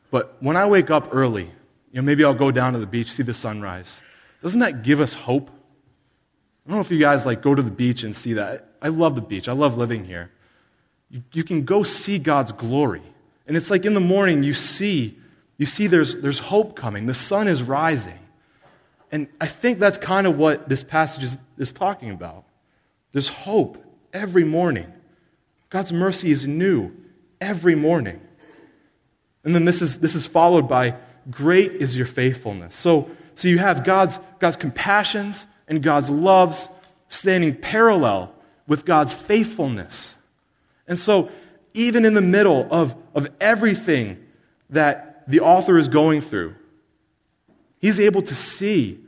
but 0.09 0.35
when 0.39 0.57
I 0.57 0.65
wake 0.65 0.89
up 0.89 1.09
early, 1.11 1.43
you 1.43 1.51
know, 1.93 2.01
maybe 2.01 2.23
I'll 2.23 2.33
go 2.33 2.49
down 2.49 2.73
to 2.73 2.79
the 2.79 2.87
beach, 2.87 3.11
see 3.11 3.21
the 3.21 3.33
sunrise. 3.35 4.01
Doesn't 4.41 4.59
that 4.61 4.81
give 4.81 4.99
us 4.99 5.13
hope? 5.13 5.51
I 6.65 6.69
don't 6.69 6.77
know 6.77 6.81
if 6.81 6.89
you 6.89 6.97
guys 6.97 7.27
like 7.27 7.43
go 7.43 7.53
to 7.53 7.61
the 7.61 7.69
beach 7.69 8.01
and 8.01 8.15
see 8.15 8.33
that. 8.33 8.71
I 8.81 8.87
love 8.87 9.13
the 9.13 9.21
beach. 9.21 9.47
I 9.47 9.51
love 9.51 9.77
living 9.77 10.03
here. 10.03 10.31
You, 11.11 11.21
you 11.31 11.43
can 11.43 11.63
go 11.63 11.83
see 11.83 12.17
God's 12.17 12.51
glory. 12.53 13.03
And 13.45 13.55
it's 13.55 13.69
like 13.69 13.85
in 13.85 13.93
the 13.93 13.99
morning 13.99 14.41
you 14.41 14.55
see, 14.55 15.15
you 15.57 15.67
see 15.67 15.85
there's, 15.85 16.15
there's 16.15 16.39
hope 16.39 16.75
coming. 16.75 17.05
The 17.05 17.13
sun 17.13 17.47
is 17.47 17.61
rising. 17.61 18.17
And 19.11 19.27
I 19.39 19.45
think 19.45 19.77
that's 19.77 19.99
kind 19.99 20.25
of 20.25 20.39
what 20.39 20.67
this 20.67 20.83
passage 20.83 21.23
is, 21.23 21.37
is 21.59 21.71
talking 21.71 22.09
about. 22.09 22.45
There's 23.11 23.29
hope 23.29 23.77
every 24.11 24.43
morning. 24.43 24.91
God's 25.69 25.93
mercy 25.93 26.31
is 26.31 26.45
new 26.45 26.91
every 27.39 27.75
morning. 27.75 28.21
And 29.43 29.55
then 29.55 29.65
this 29.65 29.81
is, 29.81 29.99
this 29.99 30.15
is 30.15 30.25
followed 30.25 30.67
by 30.67 30.95
great 31.29 31.73
is 31.73 31.95
your 31.95 32.05
faithfulness. 32.05 32.75
So, 32.75 33.09
so 33.35 33.47
you 33.47 33.59
have 33.59 33.83
God's, 33.83 34.19
God's 34.39 34.57
compassions 34.57 35.47
and 35.67 35.81
God's 35.81 36.09
loves 36.09 36.69
standing 37.07 37.55
parallel 37.55 38.33
with 38.67 38.85
God's 38.85 39.13
faithfulness. 39.13 40.15
And 40.87 40.97
so, 40.97 41.29
even 41.73 42.03
in 42.03 42.15
the 42.15 42.21
middle 42.21 42.67
of, 42.71 42.95
of 43.13 43.29
everything 43.39 44.25
that 44.71 45.23
the 45.27 45.39
author 45.39 45.77
is 45.77 45.87
going 45.87 46.21
through, 46.21 46.55
he's 47.79 47.99
able 47.99 48.23
to 48.23 48.35
see 48.35 48.99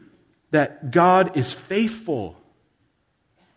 that 0.52 0.92
God 0.92 1.36
is 1.36 1.54
faithful. 1.54 2.38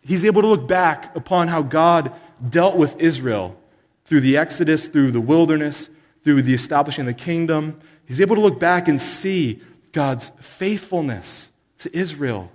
He's 0.00 0.24
able 0.24 0.42
to 0.42 0.48
look 0.48 0.66
back 0.66 1.14
upon 1.16 1.48
how 1.48 1.62
God 1.62 2.12
dealt 2.48 2.76
with 2.76 2.98
Israel 3.00 3.58
through 4.04 4.20
the 4.20 4.36
Exodus, 4.36 4.88
through 4.88 5.12
the 5.12 5.20
wilderness, 5.20 5.88
through 6.22 6.42
the 6.42 6.54
establishing 6.54 7.02
of 7.02 7.16
the 7.16 7.22
kingdom. 7.22 7.80
He's 8.06 8.20
able 8.20 8.36
to 8.36 8.42
look 8.42 8.58
back 8.58 8.88
and 8.88 9.00
see 9.00 9.60
God's 9.92 10.30
faithfulness 10.40 11.50
to 11.78 11.96
Israel 11.96 12.50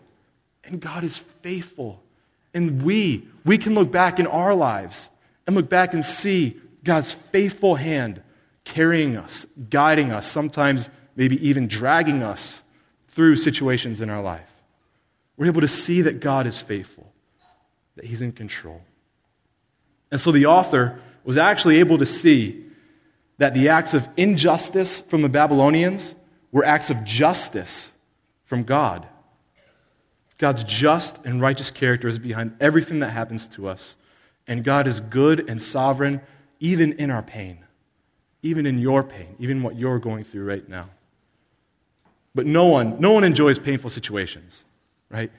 and 0.70 0.80
God 0.80 1.04
is 1.04 1.18
faithful. 1.18 2.02
And 2.54 2.84
we, 2.84 3.28
we 3.46 3.58
can 3.58 3.76
look 3.76 3.92
back 3.92 4.20
in 4.20 4.28
our 4.28 4.56
lives 4.56 5.10
and 5.46 5.56
look 5.56 5.70
back 5.70 5.94
and 5.94 6.06
see 6.06 6.60
God's 6.84 7.12
faithful 7.12 7.76
hand 7.76 8.22
carrying 8.64 9.18
us, 9.18 9.46
guiding 9.70 10.12
us, 10.12 10.28
sometimes 10.28 10.90
maybe 11.16 11.46
even 11.48 11.68
dragging 11.68 12.24
us 12.24 12.62
through 13.08 13.36
situations 13.36 14.00
in 14.00 14.10
our 14.10 14.22
life. 14.22 14.50
We're 15.38 15.48
able 15.48 15.62
to 15.62 15.68
see 15.68 16.02
that 16.04 16.20
God 16.20 16.46
is 16.48 16.62
faithful, 16.62 17.12
that 17.96 18.06
He's 18.06 18.22
in 18.22 18.32
control. 18.32 18.82
And 20.12 20.20
so 20.20 20.32
the 20.32 20.46
author 20.46 21.02
was 21.24 21.38
actually 21.38 21.78
able 21.78 21.98
to 21.98 22.06
see 22.06 22.66
that 23.38 23.54
the 23.54 23.70
acts 23.70 23.94
of 23.94 24.08
injustice 24.18 25.02
from 25.02 25.22
the 25.22 25.30
Babylonians 25.30 26.16
were 26.52 26.66
acts 26.66 26.90
of 26.90 27.04
justice 27.04 27.92
from 28.46 28.64
God. 28.64 29.08
God's 30.38 30.64
just 30.64 31.24
and 31.26 31.42
righteous 31.42 31.70
character 31.70 32.08
is 32.08 32.18
behind 32.18 32.56
everything 32.60 33.00
that 33.00 33.12
happens 33.12 33.48
to 33.50 33.68
us. 33.68 33.96
And 34.48 34.64
God 34.64 34.88
is 34.88 35.00
good 35.00 35.48
and 35.50 35.62
sovereign 35.62 36.22
even 36.60 36.94
in 36.94 37.12
our 37.12 37.22
pain, 37.22 37.60
even 38.42 38.66
in 38.66 38.80
your 38.80 39.04
pain, 39.04 39.36
even 39.40 39.62
what 39.62 39.76
you're 39.76 40.00
going 40.00 40.24
through 40.24 40.46
right 40.46 40.68
now. 40.68 40.90
But 42.34 42.46
no 42.46 42.68
one, 42.68 43.00
no 43.00 43.12
one 43.12 43.24
enjoys 43.24 43.60
painful 43.60 43.90
situations, 43.90 44.64
right? 45.10 45.32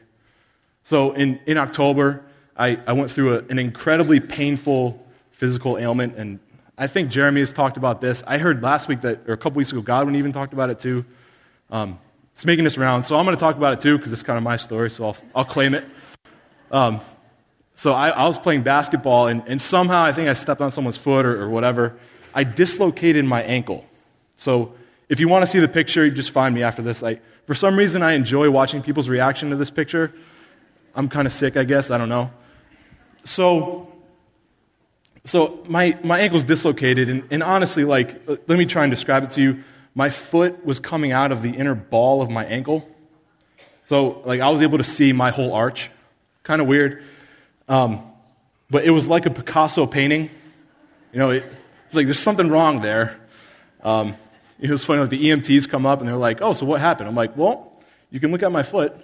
So 0.84 1.12
in, 1.12 1.40
in 1.46 1.56
October, 1.58 2.24
I, 2.56 2.78
I 2.86 2.92
went 2.92 3.10
through 3.10 3.34
a, 3.34 3.38
an 3.50 3.58
incredibly 3.58 4.20
painful 4.20 5.04
physical 5.32 5.78
ailment, 5.78 6.16
and 6.16 6.38
I 6.76 6.86
think 6.86 7.10
Jeremy 7.10 7.40
has 7.40 7.52
talked 7.52 7.76
about 7.76 8.00
this. 8.00 8.22
I 8.26 8.38
heard 8.38 8.62
last 8.62 8.88
week 8.88 9.02
that, 9.02 9.20
or 9.26 9.34
a 9.34 9.36
couple 9.36 9.58
weeks 9.58 9.72
ago, 9.72 9.80
Godwin 9.80 10.16
even 10.16 10.32
talked 10.32 10.52
about 10.52 10.70
it 10.70 10.78
too. 10.78 11.04
Um, 11.70 11.98
it's 12.32 12.44
making 12.44 12.64
this 12.64 12.78
round, 12.78 13.04
so 13.04 13.16
I'm 13.16 13.24
going 13.24 13.36
to 13.36 13.40
talk 13.40 13.56
about 13.56 13.74
it 13.74 13.80
too 13.80 13.96
because 13.96 14.12
it's 14.12 14.22
kind 14.22 14.36
of 14.36 14.42
my 14.42 14.56
story, 14.56 14.90
so 14.90 15.06
I'll, 15.06 15.16
I'll 15.34 15.44
claim 15.44 15.74
it. 15.74 15.84
Um, 16.70 17.00
so 17.74 17.92
I, 17.92 18.10
I, 18.10 18.26
was 18.26 18.38
playing 18.38 18.62
basketball, 18.62 19.28
and, 19.28 19.42
and, 19.46 19.60
somehow 19.60 20.02
I 20.02 20.12
think 20.12 20.28
I 20.28 20.34
stepped 20.34 20.60
on 20.60 20.70
someone's 20.70 20.96
foot 20.96 21.24
or, 21.26 21.42
or 21.42 21.48
whatever. 21.48 21.98
I 22.34 22.44
dislocated 22.44 23.24
my 23.24 23.42
ankle. 23.42 23.84
So 24.36 24.74
if 25.08 25.18
you 25.18 25.28
want 25.28 25.42
to 25.42 25.46
see 25.46 25.58
the 25.58 25.68
picture, 25.68 26.04
you 26.04 26.10
just 26.10 26.30
find 26.30 26.54
me 26.54 26.62
after 26.62 26.82
this. 26.82 27.02
I, 27.02 27.20
for 27.46 27.54
some 27.54 27.76
reason, 27.76 28.02
I 28.02 28.12
enjoy 28.12 28.50
watching 28.50 28.82
people's 28.82 29.08
reaction 29.08 29.50
to 29.50 29.56
this 29.56 29.70
picture. 29.70 30.12
I'm 30.94 31.08
kind 31.08 31.26
of 31.26 31.32
sick, 31.32 31.56
I 31.56 31.64
guess. 31.64 31.90
I 31.90 31.98
don't 31.98 32.08
know. 32.08 32.30
So, 33.24 33.92
so 35.24 35.64
my, 35.68 35.98
my 36.02 36.20
ankle's 36.20 36.44
dislocated, 36.44 37.08
and, 37.08 37.24
and 37.30 37.42
honestly, 37.42 37.84
like, 37.84 38.26
let 38.26 38.58
me 38.58 38.66
try 38.66 38.84
and 38.84 38.90
describe 38.90 39.24
it 39.24 39.30
to 39.30 39.42
you. 39.42 39.64
My 39.94 40.10
foot 40.10 40.64
was 40.64 40.78
coming 40.78 41.12
out 41.12 41.32
of 41.32 41.42
the 41.42 41.50
inner 41.50 41.74
ball 41.74 42.22
of 42.22 42.30
my 42.30 42.44
ankle. 42.44 42.88
So, 43.84 44.22
like, 44.24 44.40
I 44.40 44.48
was 44.50 44.62
able 44.62 44.78
to 44.78 44.84
see 44.84 45.12
my 45.12 45.30
whole 45.30 45.52
arch. 45.52 45.90
Kind 46.42 46.62
of 46.62 46.68
weird. 46.68 47.02
Um, 47.68 48.02
but 48.70 48.84
it 48.84 48.90
was 48.90 49.08
like 49.08 49.26
a 49.26 49.30
Picasso 49.30 49.86
painting. 49.86 50.30
You 51.12 51.18
know, 51.18 51.30
it, 51.30 51.44
it's 51.86 51.94
like 51.94 52.06
there's 52.06 52.20
something 52.20 52.48
wrong 52.48 52.80
there. 52.80 53.20
Um, 53.82 54.14
it 54.60 54.70
was 54.70 54.84
funny, 54.84 55.00
like 55.00 55.10
the 55.10 55.24
EMTs 55.30 55.68
come 55.68 55.86
up 55.86 56.00
and 56.00 56.08
they're 56.08 56.16
like, 56.16 56.40
oh, 56.40 56.52
so 56.52 56.66
what 56.66 56.80
happened? 56.80 57.08
I'm 57.08 57.14
like, 57.16 57.36
well, 57.36 57.82
you 58.10 58.20
can 58.20 58.30
look 58.30 58.42
at 58.42 58.52
my 58.52 58.62
foot. 58.62 58.94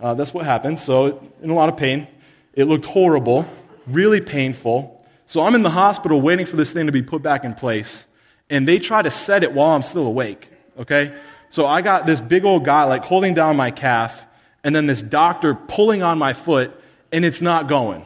Uh, 0.00 0.14
that's 0.14 0.34
what 0.34 0.44
happened. 0.44 0.78
So, 0.78 1.22
in 1.42 1.50
a 1.50 1.54
lot 1.54 1.68
of 1.68 1.76
pain. 1.76 2.06
It 2.52 2.64
looked 2.64 2.84
horrible, 2.84 3.46
really 3.86 4.20
painful. 4.20 5.04
So, 5.26 5.42
I'm 5.42 5.54
in 5.54 5.62
the 5.62 5.70
hospital 5.70 6.20
waiting 6.20 6.46
for 6.46 6.56
this 6.56 6.72
thing 6.72 6.86
to 6.86 6.92
be 6.92 7.02
put 7.02 7.22
back 7.22 7.44
in 7.44 7.54
place. 7.54 8.06
And 8.50 8.68
they 8.68 8.78
try 8.78 9.02
to 9.02 9.10
set 9.10 9.42
it 9.42 9.52
while 9.52 9.70
I'm 9.74 9.82
still 9.82 10.06
awake. 10.06 10.48
Okay? 10.78 11.16
So, 11.50 11.66
I 11.66 11.82
got 11.82 12.06
this 12.06 12.20
big 12.20 12.44
old 12.44 12.64
guy 12.64 12.84
like 12.84 13.04
holding 13.04 13.34
down 13.34 13.56
my 13.56 13.70
calf, 13.70 14.26
and 14.62 14.74
then 14.74 14.86
this 14.86 15.02
doctor 15.02 15.54
pulling 15.54 16.02
on 16.02 16.18
my 16.18 16.32
foot, 16.32 16.72
and 17.12 17.24
it's 17.24 17.40
not 17.40 17.68
going 17.68 18.04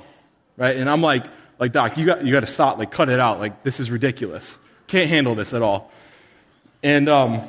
right? 0.58 0.76
And 0.76 0.90
I'm 0.90 1.00
like, 1.00 1.24
like, 1.58 1.72
Doc, 1.72 1.96
you 1.96 2.04
got, 2.04 2.24
you 2.24 2.32
got 2.32 2.40
to 2.40 2.46
stop, 2.46 2.76
like, 2.76 2.90
cut 2.90 3.08
it 3.08 3.18
out. 3.18 3.38
Like, 3.38 3.62
this 3.62 3.80
is 3.80 3.90
ridiculous. 3.90 4.58
Can't 4.86 5.08
handle 5.08 5.34
this 5.34 5.54
at 5.54 5.62
all. 5.62 5.90
And, 6.82 7.08
um, 7.08 7.40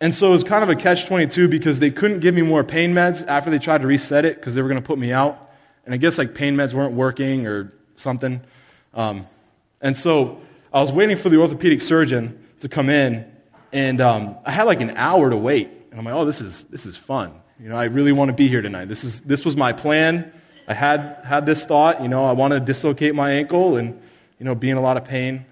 and 0.00 0.14
so 0.14 0.28
it 0.28 0.32
was 0.32 0.44
kind 0.44 0.62
of 0.62 0.68
a 0.70 0.76
catch 0.76 1.06
22 1.06 1.48
because 1.48 1.78
they 1.78 1.90
couldn't 1.90 2.20
give 2.20 2.34
me 2.34 2.42
more 2.42 2.64
pain 2.64 2.92
meds 2.92 3.26
after 3.26 3.50
they 3.50 3.58
tried 3.58 3.80
to 3.82 3.86
reset 3.86 4.24
it 4.24 4.36
because 4.36 4.54
they 4.54 4.62
were 4.62 4.68
going 4.68 4.80
to 4.80 4.86
put 4.86 4.98
me 4.98 5.12
out. 5.12 5.52
And 5.84 5.94
I 5.94 5.98
guess, 5.98 6.18
like, 6.18 6.34
pain 6.34 6.56
meds 6.56 6.74
weren't 6.74 6.94
working 6.94 7.46
or 7.46 7.72
something. 7.96 8.40
Um, 8.92 9.26
and 9.80 9.96
so 9.96 10.40
I 10.72 10.80
was 10.80 10.90
waiting 10.90 11.16
for 11.16 11.28
the 11.28 11.38
orthopedic 11.38 11.82
surgeon 11.82 12.42
to 12.60 12.68
come 12.68 12.88
in, 12.88 13.30
and 13.72 14.00
um, 14.00 14.36
I 14.44 14.50
had 14.50 14.64
like 14.64 14.80
an 14.80 14.96
hour 14.96 15.30
to 15.30 15.36
wait. 15.36 15.70
And 15.90 16.00
I'm 16.00 16.04
like, 16.04 16.14
oh, 16.14 16.24
this 16.24 16.40
is, 16.40 16.64
this 16.64 16.86
is 16.86 16.96
fun. 16.96 17.32
You 17.60 17.68
know, 17.68 17.76
I 17.76 17.84
really 17.84 18.12
want 18.12 18.28
to 18.30 18.32
be 18.32 18.48
here 18.48 18.62
tonight. 18.62 18.86
This, 18.86 19.04
is, 19.04 19.20
this 19.20 19.44
was 19.44 19.56
my 19.56 19.72
plan. 19.72 20.32
I 20.66 20.74
had, 20.74 21.20
had 21.24 21.46
this 21.46 21.66
thought, 21.66 22.02
you 22.02 22.08
know, 22.08 22.24
I 22.24 22.32
want 22.32 22.52
to 22.52 22.60
dislocate 22.60 23.14
my 23.14 23.32
ankle 23.32 23.76
and, 23.76 24.00
you 24.38 24.44
know, 24.44 24.54
be 24.54 24.70
in 24.70 24.76
a 24.76 24.80
lot 24.80 24.96
of 24.96 25.04
pain. 25.04 25.44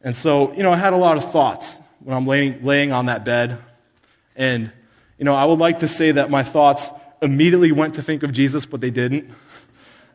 And 0.00 0.14
so, 0.14 0.52
you 0.54 0.62
know, 0.62 0.72
I 0.72 0.76
had 0.76 0.92
a 0.92 0.96
lot 0.96 1.16
of 1.16 1.30
thoughts 1.30 1.78
when 2.00 2.16
I'm 2.16 2.26
laying, 2.26 2.64
laying 2.64 2.92
on 2.92 3.06
that 3.06 3.24
bed. 3.24 3.58
And, 4.36 4.72
you 5.18 5.24
know, 5.24 5.34
I 5.34 5.44
would 5.44 5.58
like 5.58 5.80
to 5.80 5.88
say 5.88 6.12
that 6.12 6.30
my 6.30 6.42
thoughts 6.42 6.90
immediately 7.20 7.72
went 7.72 7.94
to 7.94 8.02
think 8.02 8.22
of 8.22 8.32
Jesus, 8.32 8.66
but 8.66 8.80
they 8.80 8.90
didn't. 8.90 9.30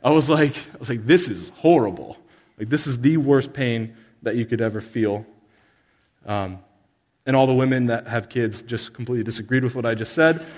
I 0.03 0.11
was 0.11 0.29
like, 0.29 0.55
I 0.57 0.77
was 0.79 0.89
like, 0.89 1.05
this 1.05 1.29
is 1.29 1.49
horrible. 1.55 2.17
Like, 2.57 2.69
this 2.69 2.87
is 2.87 3.01
the 3.01 3.17
worst 3.17 3.53
pain 3.53 3.95
that 4.21 4.35
you 4.35 4.45
could 4.45 4.61
ever 4.61 4.81
feel. 4.81 5.25
Um, 6.25 6.59
and 7.25 7.35
all 7.35 7.47
the 7.47 7.53
women 7.53 7.87
that 7.87 8.07
have 8.07 8.29
kids 8.29 8.61
just 8.61 8.93
completely 8.93 9.23
disagreed 9.23 9.63
with 9.63 9.75
what 9.75 9.85
I 9.85 9.95
just 9.95 10.13
said. 10.13 10.45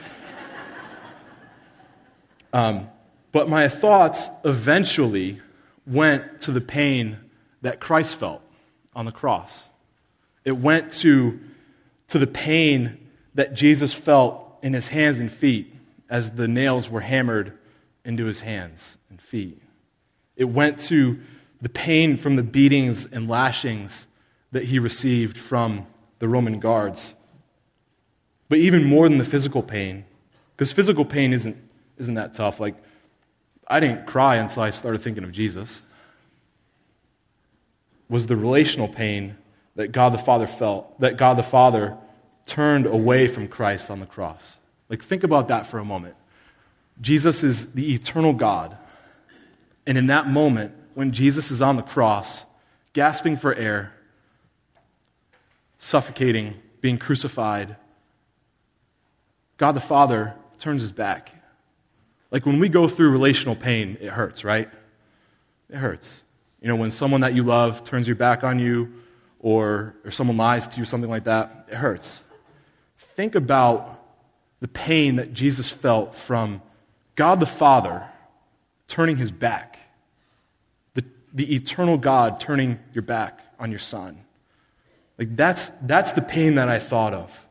Um, 2.54 2.88
but 3.34 3.50
my 3.50 3.68
thoughts 3.68 4.30
eventually 4.46 5.42
went 5.86 6.40
to 6.40 6.54
the 6.54 6.62
pain 6.62 7.20
that 7.64 7.82
Christ 7.82 8.16
felt 8.16 8.42
on 8.96 9.04
the 9.04 9.12
cross. 9.12 9.68
It 10.46 10.58
went 10.58 10.92
to, 10.94 11.40
to 12.10 12.20
the 12.20 12.28
pain 12.28 13.10
that 13.34 13.54
Jesus 13.54 13.94
felt 13.94 14.58
in 14.62 14.74
his 14.74 14.88
hands 14.88 15.20
and 15.20 15.32
feet 15.32 15.74
as 16.10 16.32
the 16.32 16.48
nails 16.48 16.90
were 16.90 17.02
hammered 17.02 17.58
into 18.06 18.26
his 18.26 18.42
hands 18.42 18.98
and 19.10 19.22
feet. 19.22 19.62
It 20.36 20.46
went 20.46 20.80
to 20.86 21.20
the 21.62 21.70
pain 21.70 22.16
from 22.16 22.36
the 22.36 22.44
beatings 22.44 23.06
and 23.06 23.28
lashings 23.28 24.08
that 24.52 24.66
he 24.66 24.80
received 24.80 25.38
from 25.38 25.86
the 26.20 26.28
Roman 26.28 26.60
guards. 26.60 27.16
But 28.48 28.60
even 28.60 28.84
more 28.84 29.10
than 29.10 29.18
the 29.18 29.26
physical 29.26 29.64
pain, 29.64 30.06
because 30.56 30.72
physical 30.72 31.04
pain 31.04 31.34
isn't, 31.34 31.58
isn't 31.98 32.14
that 32.14 32.34
tough. 32.34 32.60
Like, 32.60 32.76
I 33.68 33.80
didn't 33.80 34.06
cry 34.06 34.36
until 34.36 34.62
I 34.64 34.70
started 34.70 35.02
thinking 35.02 35.24
of 35.24 35.32
Jesus. 35.32 35.82
Was 38.08 38.28
the 38.28 38.36
relational 38.36 38.88
pain 38.88 39.38
that 39.76 39.92
God 39.92 40.14
the 40.14 40.18
Father 40.18 40.48
felt, 40.48 41.00
that 41.00 41.18
God 41.18 41.38
the 41.38 41.44
Father 41.44 41.98
turned 42.46 42.86
away 42.86 43.28
from 43.28 43.48
Christ 43.48 43.90
on 43.90 44.00
the 44.00 44.06
cross. 44.06 44.58
Like, 44.90 45.04
think 45.04 45.24
about 45.24 45.48
that 45.48 45.66
for 45.66 45.80
a 45.80 45.86
moment. 45.86 46.16
Jesus 47.02 47.44
is 47.44 47.74
the 47.74 47.94
eternal 47.94 48.34
God. 48.34 48.78
And 49.86 49.98
in 49.98 50.08
that 50.08 50.28
moment, 50.28 50.74
when 50.94 51.12
Jesus 51.12 51.52
is 51.52 51.62
on 51.62 51.76
the 51.76 51.82
cross, 51.82 52.46
gasping 52.94 53.36
for 53.36 53.54
air, 53.54 53.94
suffocating, 55.80 56.56
being 56.82 56.98
crucified, 56.98 57.76
God 59.58 59.74
the 59.74 59.82
Father 59.82 60.36
turns 60.60 60.82
his 60.82 60.92
back 60.92 61.36
like 62.36 62.46
when 62.46 62.60
we 62.60 62.68
go 62.68 62.90
through 62.90 63.12
relational 63.12 63.56
pain, 63.56 63.98
it 64.02 64.10
hurts, 64.10 64.44
right? 64.44 64.70
It 65.70 65.78
hurts. 65.78 66.22
You 66.62 66.68
know, 66.68 66.76
when 66.76 66.92
someone 66.92 67.22
that 67.22 67.34
you 67.34 67.44
love 67.44 67.86
turns 67.86 68.08
your 68.08 68.18
back 68.18 68.44
on 68.44 68.60
you 68.60 68.92
or, 69.46 69.96
or 70.04 70.10
someone 70.10 70.38
lies 70.38 70.68
to 70.68 70.80
you, 70.80 70.86
something 70.86 71.10
like 71.10 71.26
that, 71.26 71.68
it 71.70 71.76
hurts. 71.76 72.24
Think 72.98 73.36
about 73.36 74.02
the 74.60 74.68
pain 74.68 75.18
that 75.18 75.34
Jesus 75.34 75.70
felt 75.70 76.16
from 76.16 76.64
God 77.16 77.40
the 77.40 77.46
Father 77.46 78.10
turning 78.88 79.18
his 79.18 79.30
back, 79.30 79.78
the, 80.96 81.06
the 81.32 81.54
eternal 81.54 82.00
God 82.00 82.40
turning 82.40 82.80
your 82.92 83.04
back 83.04 83.40
on 83.60 83.70
your 83.70 83.78
son. 83.78 84.18
Like 85.20 85.36
that's, 85.36 85.70
that's 85.84 86.14
the 86.14 86.24
pain 86.24 86.56
that 86.56 86.68
I 86.68 86.80
thought 86.80 87.14
of. 87.14 87.46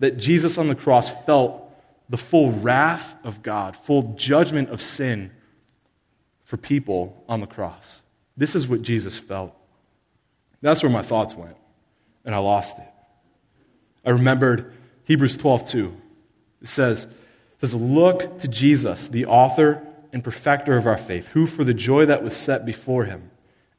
That 0.00 0.18
Jesus 0.18 0.58
on 0.58 0.66
the 0.66 0.74
cross 0.74 1.08
felt 1.24 1.72
the 2.08 2.18
full 2.18 2.50
wrath 2.50 3.14
of 3.22 3.44
God, 3.44 3.76
full 3.76 4.14
judgment 4.16 4.70
of 4.70 4.82
sin 4.82 5.30
for 6.42 6.56
people 6.56 7.22
on 7.28 7.40
the 7.40 7.46
cross. 7.46 8.02
This 8.36 8.56
is 8.56 8.66
what 8.66 8.82
Jesus 8.82 9.16
felt. 9.16 9.54
That's 10.60 10.82
where 10.82 10.90
my 10.90 11.02
thoughts 11.02 11.34
went, 11.34 11.56
and 12.24 12.34
I 12.34 12.38
lost 12.38 12.78
it. 12.78 12.88
I 14.04 14.10
remembered 14.10 14.72
Hebrews 15.04 15.36
12 15.36 15.70
2. 15.70 15.96
It 16.62 16.68
says, 16.68 17.04
it 17.04 17.10
says, 17.60 17.74
Look 17.74 18.38
to 18.40 18.48
Jesus, 18.48 19.08
the 19.08 19.26
author 19.26 19.86
and 20.12 20.24
perfecter 20.24 20.76
of 20.76 20.86
our 20.86 20.96
faith, 20.96 21.28
who 21.28 21.46
for 21.46 21.64
the 21.64 21.74
joy 21.74 22.06
that 22.06 22.22
was 22.22 22.36
set 22.36 22.64
before 22.64 23.04
him 23.04 23.30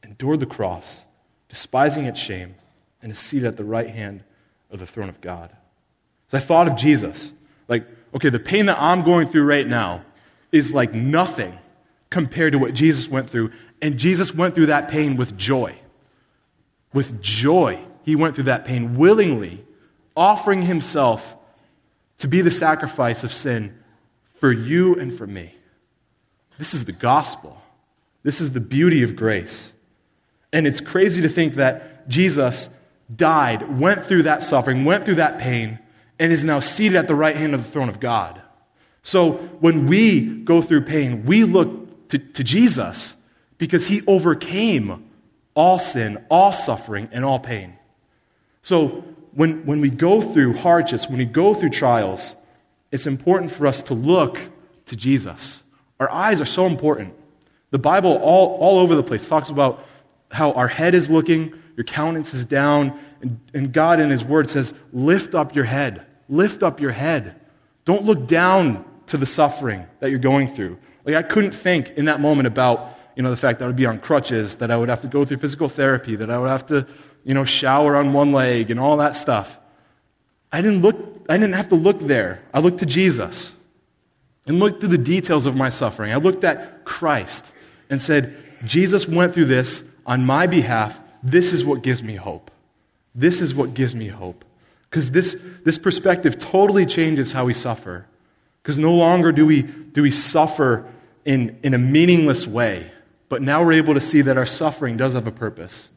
endured 0.03 0.39
the 0.39 0.45
cross, 0.45 1.05
despising 1.49 2.05
its 2.05 2.19
shame, 2.19 2.55
and 3.01 3.11
is 3.11 3.19
seated 3.19 3.47
at 3.47 3.57
the 3.57 3.63
right 3.63 3.89
hand 3.89 4.23
of 4.69 4.79
the 4.79 4.85
throne 4.85 5.09
of 5.09 5.21
God. 5.21 5.51
So 6.27 6.37
I 6.37 6.41
thought 6.41 6.67
of 6.67 6.75
Jesus, 6.75 7.33
like 7.67 7.85
okay, 8.13 8.29
the 8.29 8.39
pain 8.39 8.67
that 8.67 8.79
I'm 8.79 9.03
going 9.03 9.27
through 9.27 9.45
right 9.45 9.67
now 9.67 10.03
is 10.51 10.73
like 10.73 10.93
nothing 10.93 11.57
compared 12.09 12.53
to 12.53 12.59
what 12.59 12.73
Jesus 12.73 13.07
went 13.07 13.29
through. 13.29 13.51
And 13.81 13.97
Jesus 13.97 14.33
went 14.33 14.55
through 14.55 14.67
that 14.67 14.89
pain 14.89 15.15
with 15.15 15.37
joy. 15.37 15.77
With 16.93 17.21
joy, 17.21 17.79
he 18.03 18.15
went 18.15 18.35
through 18.35 18.45
that 18.45 18.65
pain 18.65 18.97
willingly, 18.97 19.65
offering 20.15 20.63
himself 20.63 21.35
to 22.17 22.27
be 22.27 22.41
the 22.41 22.51
sacrifice 22.51 23.23
of 23.23 23.33
sin 23.33 23.77
for 24.35 24.51
you 24.51 24.95
and 24.95 25.13
for 25.13 25.27
me. 25.27 25.55
This 26.57 26.73
is 26.73 26.85
the 26.85 26.91
gospel. 26.91 27.61
This 28.23 28.41
is 28.41 28.51
the 28.51 28.59
beauty 28.59 29.03
of 29.03 29.15
grace. 29.15 29.71
And 30.51 30.67
it's 30.67 30.81
crazy 30.81 31.21
to 31.21 31.29
think 31.29 31.55
that 31.55 32.07
Jesus 32.09 32.69
died, 33.15 33.79
went 33.79 34.05
through 34.05 34.23
that 34.23 34.43
suffering, 34.43 34.83
went 34.83 35.05
through 35.05 35.15
that 35.15 35.39
pain, 35.39 35.79
and 36.19 36.31
is 36.31 36.43
now 36.43 36.59
seated 36.59 36.97
at 36.97 37.07
the 37.07 37.15
right 37.15 37.37
hand 37.37 37.53
of 37.53 37.63
the 37.63 37.71
throne 37.71 37.89
of 37.89 37.99
God. 37.99 38.41
So 39.03 39.33
when 39.59 39.85
we 39.85 40.21
go 40.21 40.61
through 40.61 40.81
pain, 40.81 41.25
we 41.25 41.43
look 41.43 42.09
to, 42.09 42.17
to 42.17 42.43
Jesus 42.43 43.15
because 43.57 43.87
he 43.87 44.01
overcame 44.05 45.08
all 45.59 45.77
sin, 45.77 46.25
all 46.29 46.53
suffering, 46.53 47.09
and 47.11 47.25
all 47.25 47.37
pain. 47.37 47.77
So 48.63 49.03
when, 49.33 49.65
when 49.65 49.81
we 49.81 49.89
go 49.89 50.21
through 50.21 50.53
hardships, 50.53 51.09
when 51.09 51.17
we 51.17 51.25
go 51.25 51.53
through 51.53 51.71
trials, 51.71 52.37
it's 52.93 53.05
important 53.05 53.51
for 53.51 53.67
us 53.67 53.83
to 53.83 53.93
look 53.93 54.39
to 54.85 54.95
Jesus. 54.95 55.61
Our 55.99 56.09
eyes 56.09 56.39
are 56.39 56.45
so 56.45 56.65
important. 56.65 57.13
The 57.71 57.77
Bible, 57.77 58.15
all, 58.19 58.55
all 58.55 58.79
over 58.79 58.95
the 58.95 59.03
place, 59.03 59.27
talks 59.27 59.49
about 59.49 59.85
how 60.31 60.53
our 60.53 60.69
head 60.69 60.93
is 60.93 61.09
looking, 61.09 61.53
your 61.75 61.83
countenance 61.83 62.33
is 62.33 62.45
down, 62.45 62.97
and, 63.21 63.37
and 63.53 63.73
God 63.73 63.99
in 63.99 64.09
His 64.09 64.23
Word 64.23 64.49
says, 64.49 64.73
Lift 64.93 65.35
up 65.35 65.53
your 65.53 65.65
head. 65.65 66.05
Lift 66.29 66.63
up 66.63 66.79
your 66.79 66.91
head. 66.91 67.35
Don't 67.83 68.05
look 68.05 68.27
down 68.27 68.85
to 69.07 69.17
the 69.17 69.25
suffering 69.25 69.85
that 69.99 70.09
you're 70.09 70.19
going 70.19 70.47
through. 70.47 70.77
Like, 71.03 71.15
I 71.15 71.23
couldn't 71.23 71.51
think 71.51 71.89
in 71.97 72.05
that 72.05 72.21
moment 72.21 72.47
about 72.47 72.95
you 73.19 73.23
know, 73.23 73.31
the 73.31 73.35
fact 73.35 73.59
that 73.59 73.65
I 73.65 73.67
would 73.67 73.75
be 73.75 73.85
on 73.85 73.99
crutches, 73.99 74.55
that 74.55 74.71
I 74.71 74.77
would 74.77 74.87
have 74.87 75.01
to 75.01 75.09
go 75.09 75.25
through 75.25 75.39
physical 75.39 75.67
therapy, 75.67 76.15
that 76.15 76.31
I 76.31 76.39
would 76.39 76.47
have 76.47 76.65
to 76.67 76.87
you 77.25 77.33
know, 77.33 77.43
shower 77.43 77.97
on 77.97 78.13
one 78.13 78.31
leg 78.31 78.71
and 78.71 78.79
all 78.79 78.95
that 78.95 79.13
stuff. 79.13 79.59
I 80.53 80.61
didn't 80.61 80.83
look, 80.83 81.25
I 81.27 81.37
didn't 81.37 81.55
have 81.55 81.67
to 81.67 81.75
look 81.75 81.99
there. 81.99 82.41
I 82.53 82.61
looked 82.61 82.79
to 82.79 82.85
Jesus 82.85 83.51
and 84.45 84.57
looked 84.57 84.79
through 84.79 84.91
the 84.91 84.97
details 84.97 85.47
of 85.47 85.53
my 85.53 85.67
suffering. 85.67 86.13
I 86.13 86.15
looked 86.15 86.45
at 86.45 86.85
Christ 86.85 87.51
and 87.89 88.01
said, 88.01 88.37
Jesus 88.63 89.05
went 89.05 89.33
through 89.33 89.45
this 89.45 89.83
on 90.05 90.25
my 90.25 90.47
behalf. 90.47 91.01
This 91.21 91.51
is 91.51 91.65
what 91.65 91.81
gives 91.81 92.01
me 92.01 92.15
hope. 92.15 92.49
This 93.13 93.41
is 93.41 93.53
what 93.53 93.73
gives 93.73 93.93
me 93.93 94.07
hope. 94.07 94.45
Because 94.89 95.11
this, 95.11 95.35
this 95.65 95.77
perspective 95.77 96.39
totally 96.39 96.85
changes 96.85 97.33
how 97.33 97.43
we 97.43 97.53
suffer. 97.53 98.05
Because 98.63 98.79
no 98.79 98.93
longer 98.93 99.33
do 99.33 99.45
we, 99.45 99.63
do 99.63 100.03
we 100.03 100.11
suffer 100.11 100.87
in, 101.25 101.59
in 101.63 101.73
a 101.73 101.77
meaningless 101.77 102.47
way, 102.47 102.93
but 103.29 103.41
now 103.41 103.63
we're 103.63 103.73
able 103.73 103.93
to 103.93 104.01
see 104.01 104.21
that 104.21 104.37
our 104.37 104.45
suffering 104.45 104.97
does 104.97 105.13
have 105.13 105.27
a 105.27 105.31
purpose. 105.31 105.89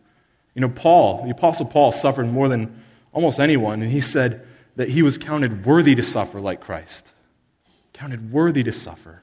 You 0.55 0.61
know, 0.61 0.69
Paul, 0.69 1.25
the 1.25 1.31
Apostle 1.31 1.67
Paul, 1.67 1.93
suffered 1.93 2.29
more 2.29 2.49
than 2.49 2.83
almost 3.13 3.41
anyone, 3.41 3.83
and 3.83 3.91
he 3.91 4.03
said 4.03 4.47
that 4.77 4.91
he 4.91 5.03
was 5.03 5.19
counted 5.19 5.65
worthy 5.65 5.95
to 5.95 6.03
suffer 6.03 6.41
like 6.41 6.61
Christ. 6.61 7.13
Counted 7.93 8.31
worthy 8.33 8.63
to 8.63 8.73
suffer. 8.73 9.23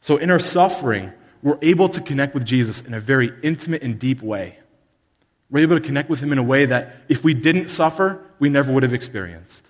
So 0.00 0.16
in 0.16 0.30
our 0.30 0.38
suffering, 0.38 1.12
we're 1.42 1.58
able 1.62 1.88
to 1.88 2.00
connect 2.00 2.34
with 2.34 2.44
Jesus 2.44 2.80
in 2.80 2.94
a 2.94 3.00
very 3.00 3.32
intimate 3.42 3.82
and 3.82 3.98
deep 3.98 4.22
way. 4.22 4.58
We're 5.50 5.60
able 5.60 5.76
to 5.76 5.84
connect 5.84 6.08
with 6.08 6.20
him 6.20 6.32
in 6.32 6.38
a 6.38 6.42
way 6.42 6.64
that 6.64 6.96
if 7.08 7.22
we 7.24 7.34
didn't 7.34 7.68
suffer, 7.68 8.24
we 8.38 8.48
never 8.48 8.72
would 8.72 8.84
have 8.84 8.94
experienced. 8.94 9.68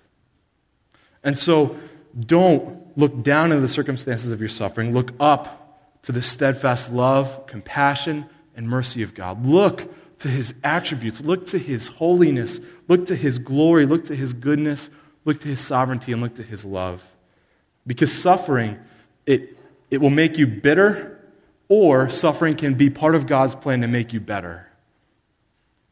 And 1.23 1.37
so 1.37 1.77
don't 2.19 2.97
look 2.97 3.23
down 3.23 3.51
into 3.51 3.61
the 3.61 3.67
circumstances 3.67 4.31
of 4.31 4.39
your 4.39 4.49
suffering. 4.49 4.93
Look 4.93 5.11
up 5.19 5.62
to 6.03 6.11
the 6.11 6.21
steadfast 6.21 6.91
love, 6.91 7.47
compassion, 7.47 8.25
and 8.55 8.69
mercy 8.69 9.03
of 9.03 9.13
God. 9.15 9.45
Look 9.45 9.91
to 10.19 10.27
his 10.27 10.53
attributes, 10.63 11.21
look 11.21 11.45
to 11.47 11.57
his 11.57 11.87
holiness, 11.87 12.59
look 12.87 13.05
to 13.07 13.15
his 13.15 13.39
glory, 13.39 13.85
look 13.85 14.05
to 14.05 14.15
his 14.15 14.33
goodness, 14.33 14.89
look 15.25 15.39
to 15.41 15.47
his 15.47 15.59
sovereignty, 15.59 16.11
and 16.11 16.21
look 16.21 16.35
to 16.35 16.43
his 16.43 16.63
love. 16.63 17.03
Because 17.87 18.13
suffering, 18.13 18.79
it, 19.25 19.57
it 19.89 19.99
will 19.99 20.09
make 20.09 20.37
you 20.37 20.47
bitter, 20.47 21.19
or 21.67 22.09
suffering 22.09 22.55
can 22.55 22.75
be 22.75 22.89
part 22.89 23.15
of 23.15 23.25
God's 23.25 23.55
plan 23.55 23.81
to 23.81 23.87
make 23.87 24.13
you 24.13 24.19
better. 24.19 24.67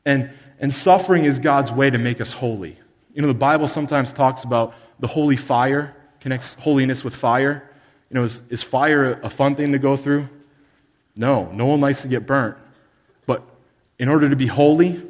And, 0.05 0.29
and 0.59 0.73
suffering 0.73 1.25
is 1.25 1.39
God's 1.39 1.71
way 1.71 1.89
to 1.89 1.97
make 1.97 2.21
us 2.21 2.33
holy. 2.33 2.77
You 3.13 3.21
know, 3.21 3.27
the 3.27 3.33
Bible 3.33 3.67
sometimes 3.67 4.13
talks 4.13 4.43
about 4.43 4.73
the 4.99 5.07
holy 5.07 5.37
fire, 5.37 5.95
connects 6.19 6.53
holiness 6.53 7.03
with 7.03 7.15
fire. 7.15 7.69
You 8.11 8.15
know, 8.15 8.23
is, 8.25 8.41
is 8.49 8.61
fire 8.61 9.13
a 9.23 9.29
fun 9.29 9.55
thing 9.55 9.71
to 9.71 9.79
go 9.79 9.95
through? 9.95 10.27
No, 11.15 11.49
no 11.53 11.65
one 11.65 11.79
likes 11.79 12.01
to 12.01 12.09
get 12.09 12.25
burnt. 12.25 12.57
But 13.25 13.41
in 13.97 14.09
order 14.09 14.29
to 14.29 14.35
be 14.35 14.47
holy, 14.47 15.01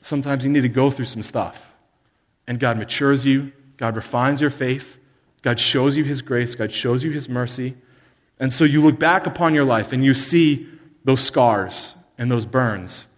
sometimes 0.00 0.44
you 0.44 0.50
need 0.50 0.60
to 0.60 0.68
go 0.68 0.92
through 0.92 1.06
some 1.06 1.24
stuff. 1.24 1.72
And 2.46 2.60
God 2.60 2.78
matures 2.78 3.26
you, 3.26 3.50
God 3.78 3.96
refines 3.96 4.40
your 4.40 4.50
faith, 4.50 4.96
God 5.42 5.58
shows 5.58 5.96
you 5.96 6.04
His 6.04 6.22
grace, 6.22 6.54
God 6.54 6.70
shows 6.70 7.02
you 7.02 7.10
His 7.10 7.28
mercy. 7.28 7.76
And 8.38 8.52
so 8.52 8.62
you 8.62 8.80
look 8.80 9.00
back 9.00 9.26
upon 9.26 9.52
your 9.52 9.64
life 9.64 9.92
and 9.92 10.04
you 10.04 10.14
see 10.14 10.68
those 11.02 11.22
scars 11.22 11.96
and 12.16 12.30
those 12.30 12.46
burns 12.46 13.08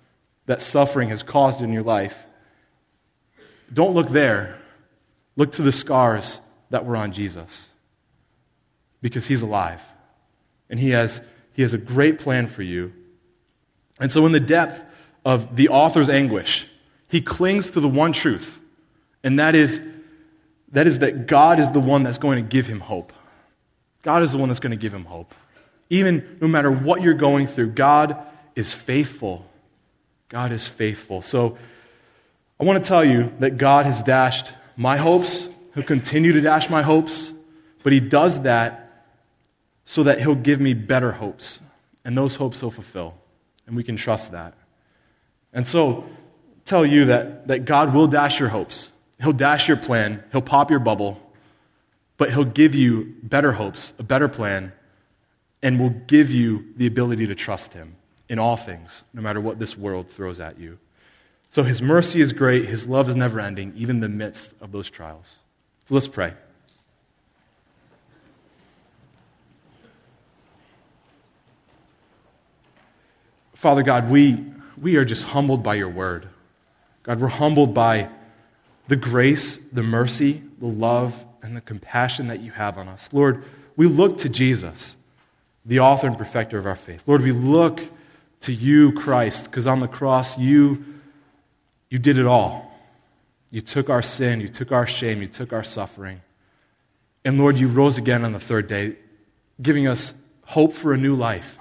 that 0.47 0.63
suffering 0.63 1.11
has 1.11 1.23
caused 1.23 1.61
in 1.61 1.71
your 1.71 1.83
life. 1.83 2.25
Don't 3.71 3.93
look 3.93 4.09
there. 4.09 4.59
Look 5.37 5.53
to 5.53 5.63
the 5.63 5.73
scars 5.73 6.41
that 6.71 6.87
were 6.87 6.97
on 6.97 7.13
Jesus 7.13 7.69
because 9.03 9.27
He's 9.27 9.43
alive. 9.43 9.83
And 10.71 10.81
He 10.81 10.91
has, 10.91 11.21
he 11.53 11.61
has 11.61 11.75
a 11.75 11.79
great 11.79 12.19
plan 12.19 12.47
for 12.47 12.63
you. 12.63 12.95
And 14.01 14.11
so, 14.11 14.25
in 14.25 14.33
the 14.33 14.41
depth 14.41 14.83
of 15.25 15.57
the 15.57 15.69
author's 15.69 16.09
anguish, 16.09 16.67
he 17.09 17.21
clings 17.21 17.71
to 17.73 17.81
the 17.81 17.89
one 17.89 18.13
truth, 18.13 18.59
and 19.23 19.39
that 19.39 19.55
is, 19.55 19.81
that 20.73 20.87
is 20.87 21.01
that 21.01 21.27
God 21.27 21.61
is 21.61 21.71
the 21.73 21.81
one 21.81 22.03
that's 22.03 22.19
going 22.19 22.43
to 22.43 22.49
give 22.49 22.67
him 22.67 22.81
hope. 22.81 23.13
God 24.01 24.23
is 24.23 24.33
the 24.33 24.39
one 24.39 24.49
that's 24.49 24.61
going 24.61 24.71
to 24.71 24.79
give 24.79 24.95
him 24.95 25.05
hope. 25.05 25.35
Even 25.91 26.39
no 26.41 26.49
matter 26.49 26.73
what 26.73 27.03
you're 27.03 27.13
going 27.13 27.47
through, 27.47 27.71
God 27.71 28.17
is 28.57 28.73
faithful. 28.73 29.47
God 30.31 30.53
is 30.53 30.67
faithful. 30.67 31.21
So 31.21 31.59
I 32.59 32.65
want 32.65 32.83
to 32.83 32.89
tell 32.89 33.05
you 33.05 33.31
that 33.41 33.59
God 33.59 33.85
has 33.85 34.03
dashed 34.03 34.51
my 34.77 34.97
hopes. 34.97 35.49
He'll 35.75 35.85
continue 35.85 36.33
to 36.33 36.41
dash 36.41 36.71
my 36.71 36.81
hopes, 36.81 37.31
but 37.83 37.93
He 37.93 38.01
does 38.01 38.43
that 38.43 38.82
so 39.93 40.03
that 40.05 40.23
He'll 40.23 40.35
give 40.35 40.59
me 40.59 40.73
better 40.73 41.13
hopes. 41.13 41.61
And 42.03 42.17
those 42.17 42.37
hopes 42.37 42.61
He'll 42.61 42.71
fulfill. 42.71 43.13
And 43.67 43.77
we 43.77 43.85
can 43.85 43.97
trust 43.97 44.33
that. 44.33 44.55
And 45.53 45.67
so, 45.67 46.07
tell 46.65 46.87
you 46.87 47.05
that, 47.05 47.49
that 47.49 47.67
God 47.67 47.93
will 47.93 48.07
dash 48.07 48.41
your 48.41 48.49
hopes. 48.49 48.91
He'll 49.21 49.35
dash 49.35 49.69
your 49.69 49.77
plan. 49.77 50.25
He'll 50.33 50.41
pop 50.41 50.71
your 50.71 50.79
bubble. 50.79 51.21
But 52.17 52.33
He'll 52.33 52.47
give 52.47 52.75
you 52.75 53.17
better 53.23 53.53
hopes, 53.53 53.93
a 53.99 54.03
better 54.03 54.29
plan, 54.29 54.73
and 55.63 55.79
will 55.79 55.91
give 55.91 56.31
you 56.31 56.73
the 56.75 56.87
ability 56.87 57.27
to 57.27 57.35
trust 57.35 57.75
Him 57.75 57.97
in 58.31 58.39
all 58.39 58.57
things, 58.57 59.05
no 59.13 59.21
matter 59.21 59.43
what 59.43 59.59
this 59.59 59.77
world 59.77 60.09
throws 60.09 60.41
at 60.41 60.59
you. 60.59 60.79
So 61.51 61.65
His 61.65 61.83
mercy 61.83 62.23
is 62.23 62.33
great. 62.33 62.65
His 62.65 62.87
love 62.89 63.11
is 63.11 63.17
never 63.17 63.39
ending, 63.41 63.75
even 63.77 63.97
in 63.97 64.01
the 64.01 64.09
midst 64.09 64.55
of 64.63 64.73
those 64.73 64.89
trials. 64.89 65.41
So 65.85 65.93
let's 65.93 66.09
pray. 66.09 66.33
Father 73.63 73.85
God, 73.85 74.11
we 74.11 74.45
we 74.77 74.97
are 74.97 75.05
just 75.05 75.23
humbled 75.23 75.63
by 75.63 75.77
your 75.77 75.89
word. 75.89 76.29
God, 77.05 77.21
we're 77.21 77.29
humbled 77.29 77.73
by 77.73 78.09
the 78.89 78.97
grace, 78.97 79.57
the 79.57 79.85
mercy, 79.85 80.43
the 80.59 80.67
love, 80.67 81.25
and 81.43 81.57
the 81.57 81.61
compassion 81.61 82.27
that 82.27 82.41
you 82.41 82.51
have 82.51 82.77
on 82.77 82.89
us. 82.89 83.09
Lord, 83.13 83.45
we 83.77 83.87
look 83.87 84.19
to 84.19 84.29
Jesus, 84.29 84.97
the 85.65 85.79
author 85.79 86.09
and 86.09 86.19
perfecter 86.19 86.59
of 86.59 86.67
our 86.67 86.75
faith. 86.75 87.05
Lord, 87.07 87.23
we 87.23 87.31
look 87.31 87.83
to 88.41 88.53
you, 88.53 88.91
Christ, 88.95 89.45
because 89.45 89.69
on 89.69 89.79
the 89.79 89.87
cross, 89.87 90.37
you, 90.37 90.85
you 91.89 92.01
did 92.01 92.19
it 92.19 92.27
all. 92.27 92.77
You 93.53 93.61
took 93.61 93.89
our 93.89 94.03
sin, 94.03 94.41
you 94.41 94.49
took 94.49 94.73
our 94.73 94.89
shame, 94.89 95.23
you 95.23 95.29
took 95.29 95.53
our 95.53 95.63
suffering. 95.63 96.21
And 97.25 97.39
Lord, 97.39 97.59
you 97.59 97.69
rose 97.69 97.97
again 97.97 98.25
on 98.25 98.33
the 98.33 98.41
third 98.41 98.67
day, 98.67 98.97
giving 99.63 99.87
us 99.87 100.15
hope 100.47 100.73
for 100.73 100.93
a 100.93 100.99
new 100.99 101.15
life, 101.15 101.61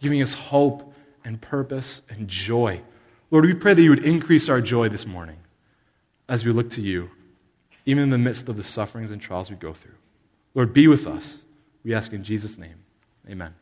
giving 0.00 0.20
us 0.20 0.32
hope 0.32 0.92
and 1.26 1.40
purpose 1.40 2.02
and 2.08 2.28
joy. 2.28 2.80
Lord, 3.32 3.44
we 3.44 3.52
pray 3.52 3.74
that 3.74 3.82
you 3.82 3.90
would 3.90 4.04
increase 4.04 4.48
our 4.48 4.60
joy 4.60 4.88
this 4.88 5.06
morning 5.06 5.38
as 6.28 6.44
we 6.44 6.52
look 6.52 6.70
to 6.70 6.80
you, 6.80 7.10
even 7.84 8.04
in 8.04 8.10
the 8.10 8.18
midst 8.18 8.48
of 8.48 8.56
the 8.56 8.62
sufferings 8.62 9.10
and 9.10 9.20
trials 9.20 9.50
we 9.50 9.56
go 9.56 9.72
through. 9.72 9.96
Lord, 10.54 10.72
be 10.72 10.86
with 10.86 11.04
us. 11.04 11.42
We 11.82 11.92
ask 11.92 12.12
in 12.12 12.22
Jesus' 12.22 12.56
name. 12.56 12.84
Amen. 13.28 13.54